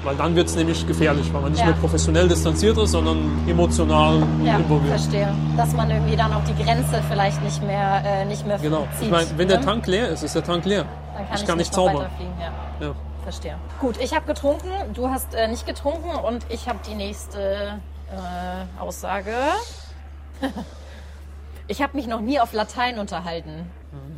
[0.03, 1.67] Weil dann wird es nämlich gefährlich, weil man nicht Ja.
[1.67, 3.17] mehr professionell distanziert ist, sondern
[3.47, 4.99] emotional Ja, involviert.
[4.99, 5.33] verstehe.
[5.57, 8.87] Dass man irgendwie dann auch die Grenze vielleicht nicht mehr, äh, nicht mehr Genau.
[8.97, 9.05] zieht.
[9.07, 9.65] Ich meine, wenn der ne?
[9.65, 10.85] Tank leer ist, ist der Tank leer.
[11.15, 12.07] Dann kann ich kann nicht noch zaubern.
[12.79, 12.87] Ja.
[12.87, 12.93] Ja.
[13.23, 13.55] Verstehe.
[13.81, 17.79] Gut, ich habe getrunken, du hast äh, nicht getrunken und ich habe die nächste
[18.09, 19.33] äh, Aussage.
[21.67, 23.69] ich habe mich noch nie auf Latein unterhalten.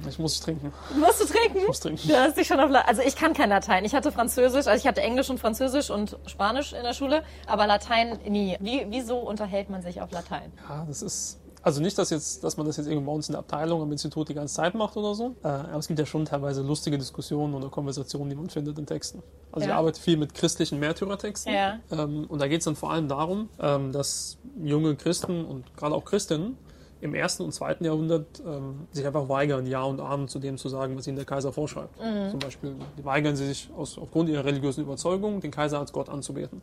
[0.08, 0.72] Ich muss trinken.
[1.00, 1.66] Musst du trinken?
[1.68, 2.08] muss trinken.
[2.08, 3.86] Du hast dich schon auf La also ich kann kein Latein.
[3.86, 7.68] Ich hatte Französisch, also ich hatte Englisch und Französisch und Spanisch in der Schule, aber
[7.68, 8.58] Latein nie.
[8.60, 10.52] Wie, wieso unterhält man sich auf Latein?
[10.68, 11.40] Ja, das ist.
[11.62, 13.92] Also nicht, dass, jetzt, dass man das jetzt irgendwo bei uns in der Abteilung am
[13.92, 15.36] Institut die ganze Zeit macht oder so.
[15.44, 18.86] Äh, aber es gibt ja schon teilweise lustige Diskussionen oder Konversationen, die man findet in
[18.86, 19.22] Texten.
[19.52, 19.74] Also Ja.
[19.74, 21.54] ich arbeite viel mit christlichen Märtyrertexten.
[21.54, 21.80] Ja.
[21.92, 25.96] Ähm, und da geht es dann vor allem darum, ähm, dass junge Christen und gerade
[25.96, 26.58] auch Christinnen
[27.02, 30.68] im ersten und zweiten Jahrhundert ähm, sich einfach weigern, Ja und Amen zu dem zu
[30.70, 31.98] sagen, was ihnen der Kaiser vorschreibt.
[32.00, 32.30] Mhm.
[32.32, 36.62] Zum Beispiel weigern sie sich aus, aufgrund ihrer religiösen Überzeugung, den Kaiser als Gott anzubeten.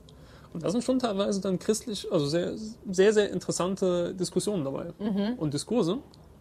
[0.52, 2.52] Und da sind schon teilweise dann christlich, also sehr,
[2.90, 5.34] sehr, sehr interessante Diskussionen dabei Mhm.
[5.38, 5.98] und Diskurse.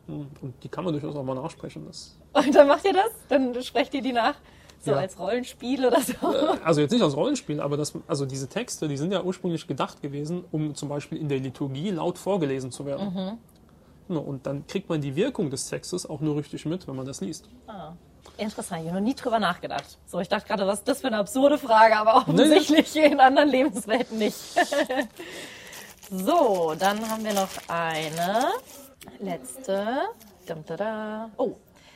[0.08, 1.84] Und die kann man durchaus auch mal nachsprechen.
[1.88, 3.10] Das, Und dann macht ihr das?
[3.28, 4.36] Dann sprecht ihr die nach?
[4.82, 4.98] So Ja.
[4.98, 6.14] als Rollenspiel oder so?
[6.64, 10.02] also jetzt nicht als Rollenspiel, aber das, also diese Texte, die sind ja ursprünglich gedacht
[10.04, 13.14] gewesen, um zum Beispiel in der Liturgie laut vorgelesen zu werden.
[13.14, 13.38] Mhm.
[14.08, 17.22] Und dann kriegt man die Wirkung des Textes auch nur richtig mit, wenn man das
[17.22, 17.50] liest.
[18.38, 19.98] Interessant, ich habe noch nie drüber nachgedacht.
[20.06, 23.50] So, ich dachte gerade, was ist das für eine absurde Frage, aber offensichtlich in anderen
[23.50, 24.36] Lebenswelten nicht.
[26.10, 28.48] so, dann haben wir noch eine
[29.20, 29.98] letzte.
[31.38, 31.54] Oh,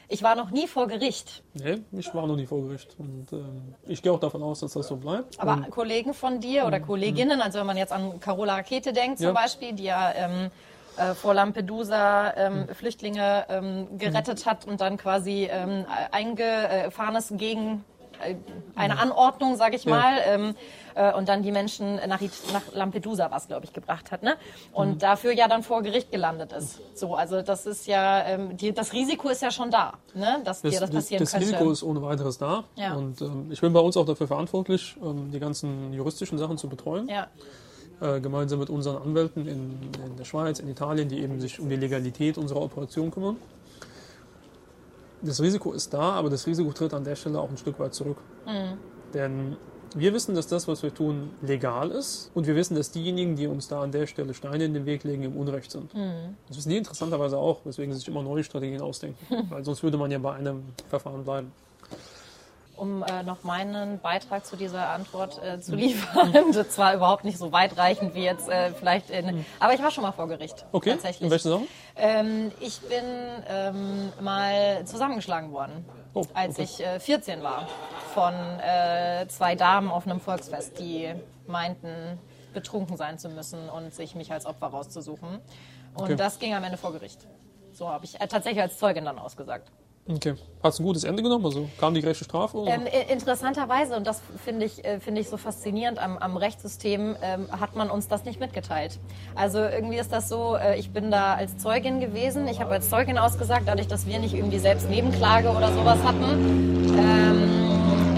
[0.08, 1.44] ich war noch nie vor Gericht.
[1.54, 2.96] Nee, ich war noch nie vor Gericht.
[2.98, 5.40] Und ähm, ich gehe auch davon aus, dass das so bleibt.
[5.40, 9.20] Aber Und Kollegen von dir oder Kolleginnen, also wenn man jetzt an Carola Rakete denkt
[9.20, 9.34] zum Ja.
[9.34, 10.50] Beispiel, die ja ähm,
[11.00, 17.84] äh, vor Lampedusa ähm, Flüchtlinge ähm, gerettet hat und dann quasi ähm, eingefahren ist gegen
[18.22, 18.36] äh,
[18.76, 19.96] eine Anordnung, sage ich Ja.
[19.96, 20.56] mal, ähm,
[20.96, 22.20] äh, und dann die Menschen nach,
[22.52, 24.36] nach Lampedusa, was glaube ich, gebracht hat, ne?
[24.74, 25.00] Und Mhm.
[25.00, 26.80] dafür ja dann vor Gericht gelandet ist.
[26.94, 30.42] So, also das ist ja, ähm, die, das Risiko ist ja schon da, ne?
[30.44, 31.46] Dass dir das passieren das könnte.
[31.48, 32.66] Risiko ist ohne weiteres da.
[32.76, 32.94] Ja.
[32.96, 37.08] Und ähm, ich bin bei uns auch dafür verantwortlich, die ganzen juristischen Sachen zu betreuen.
[37.08, 37.28] ja.
[38.02, 41.68] Äh, gemeinsam mit unseren Anwälten in, in der Schweiz, in Italien, die eben sich um
[41.68, 43.36] die Legalität unserer Operation kümmern.
[45.22, 47.94] Das Risiko ist da, aber das Risiko tritt an der Stelle auch ein Stück weit
[47.94, 48.18] zurück.
[49.14, 49.58] Denn
[49.96, 52.32] wir wissen, dass das, was wir tun, legal ist.
[52.34, 55.04] Und wir wissen, dass diejenigen, die uns da an der Stelle Steine in den Weg
[55.04, 55.94] legen, im Unrecht sind.
[56.48, 59.18] Das wissen die interessanterweise auch, weswegen sie sich immer neue Strategien ausdenken.
[59.50, 61.52] Weil sonst würde man ja bei einem Verfahren bleiben.
[62.80, 66.34] Um äh, noch meinen Beitrag zu dieser Antwort äh, zu liefern.
[66.54, 69.46] Das war überhaupt nicht so weitreichend wie jetzt äh, vielleicht in.
[69.60, 70.66] Aber ich war schon mal vor Gericht.
[70.72, 71.22] Okay, Tatsächlich.
[71.24, 71.68] in welchen Sachen?
[71.98, 73.04] Ähm, ich bin
[73.48, 76.64] ähm, mal zusammengeschlagen worden, Oh, als okay.
[76.64, 77.68] ich äh, 14 war,
[78.14, 81.14] von äh, zwei Damen auf einem Volksfest, die
[81.46, 82.18] meinten,
[82.54, 85.40] betrunken sein zu müssen und sich mich als Opfer rauszusuchen.
[85.96, 86.16] Und Okay.
[86.16, 87.28] das ging am Ende vor Gericht.
[87.74, 89.72] So habe ich äh, tatsächlich als Zeugin dann ausgesagt.
[90.10, 90.34] Okay.
[90.64, 91.46] Hat es ein gutes Ende genommen?
[91.46, 92.66] Also kam die gerechte Strafe?
[92.68, 97.48] Ähm, interessanterweise, und das finde ich, äh, finde ich so faszinierend am, am Rechtssystem, ähm,
[97.52, 99.00] hat man uns das nicht mitgeteilt.
[99.36, 102.90] Also irgendwie ist das so, äh, ich bin da als Zeugin gewesen, ich habe als
[102.90, 106.96] Zeugin ausgesagt, dadurch, dass wir nicht irgendwie selbst Nebenklage oder sowas hatten.
[106.98, 107.59] Ähm,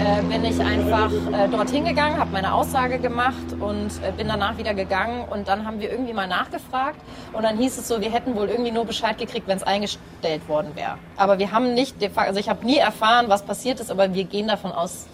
[0.06, 4.58] äh, bin ich einfach äh, dorthin gegangen, habe meine Aussage gemacht und äh, bin danach
[4.58, 7.00] wieder gegangen und dann haben wir irgendwie mal nachgefragt
[7.32, 10.48] und dann hieß es so, wir hätten wohl irgendwie nur Bescheid gekriegt, wenn es eingestellt
[10.48, 10.98] worden wäre.
[11.16, 14.48] Aber wir haben nicht, also ich habe nie erfahren, was passiert ist, aber wir gehen
[14.48, 15.06] davon aus,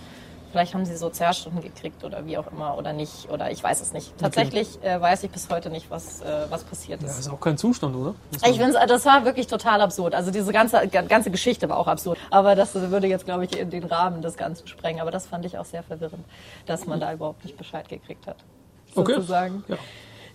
[0.59, 3.93] vielleicht haben sie Sozialstunden gekriegt oder wie auch immer oder nicht oder ich weiß es
[3.93, 4.19] nicht.
[4.19, 7.21] Tatsächlich äh, weiß ich bis heute nicht, was, äh, was passiert Ja, ist.
[7.21, 8.17] ist auch kein Zustand, oder?
[8.45, 10.17] Ich finde, das war wirklich total absurd.
[10.17, 12.19] Also diese ganze, ganze Geschichte war auch absurd.
[12.31, 15.01] Aber das würde jetzt, glaube ich, in den Rahmen des Ganzen sprengen.
[15.01, 16.25] Aber das fand ich auch sehr verwirrend,
[16.67, 18.39] dass man da überhaupt nicht Bescheid gekriegt hat.
[18.97, 19.15] Okay.
[19.15, 19.63] Sozusagen.
[19.69, 19.77] Ja.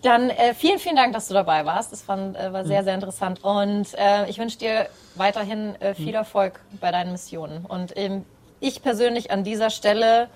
[0.04, 1.92] Dann äh, vielen, vielen Dank, dass du dabei warst.
[1.92, 3.44] Das fand, äh, war sehr, sehr interessant.
[3.44, 7.66] Und äh, ich wünsche dir weiterhin äh, viel Erfolg bei deinen Missionen.
[7.66, 8.24] Und ähm,
[8.64, 10.30] ich persönlich an dieser Stelle,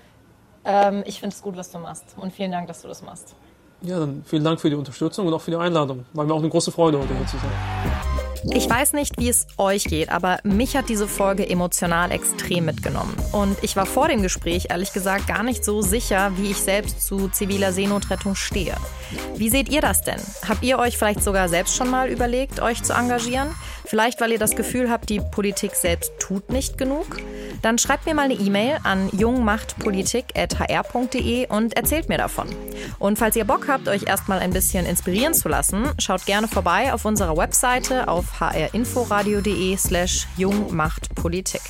[0.64, 2.04] ähm, ich finde es gut, was du machst.
[2.16, 3.34] Und vielen Dank, dass du das machst.
[3.80, 6.04] Ja, dann vielen Dank für die Unterstützung und auch für die Einladung.
[6.12, 8.07] War mir auch eine große Freude, heute hier zu sein.
[8.50, 13.14] Ich weiß nicht, wie es euch geht, aber mich hat diese Folge emotional extrem mitgenommen.
[13.32, 17.06] Und ich war vor dem Gespräch ehrlich gesagt gar nicht so sicher, wie ich selbst
[17.06, 18.76] zu ziviler Seenotrettung stehe.
[19.36, 20.20] Wie seht ihr das denn?
[20.48, 23.54] Habt ihr euch vielleicht sogar selbst schon mal überlegt, euch zu engagieren?
[23.84, 27.06] Vielleicht, weil ihr das Gefühl habt, die Politik selbst tut nicht genug?
[27.62, 32.48] Dann schreibt mir mal eine E-Mail an jungmachtpolitik.hr.de und erzählt mir davon.
[32.98, 36.92] Und falls ihr Bock habt, euch erstmal ein bisschen inspirieren zu lassen, schaut gerne vorbei
[36.92, 41.62] auf unserer Webseite auf hrinforadio.de slash jungmachtpolitik.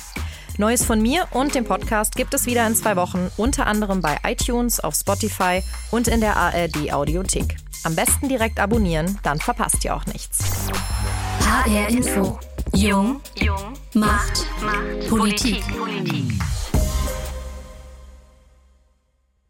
[0.57, 4.17] Neues von mir und dem Podcast gibt es wieder in zwei Wochen, unter anderem bei
[4.25, 7.55] iTunes, auf Spotify und in der ARD Audiothek.
[7.83, 10.39] Am besten direkt abonnieren, dann verpasst ihr auch nichts.
[11.41, 12.39] HR Info.
[12.73, 13.21] Jung.
[13.35, 13.73] Jung.
[13.93, 14.45] Macht.
[14.61, 15.09] Macht.
[15.09, 15.63] Politik.
[15.77, 16.58] Politik.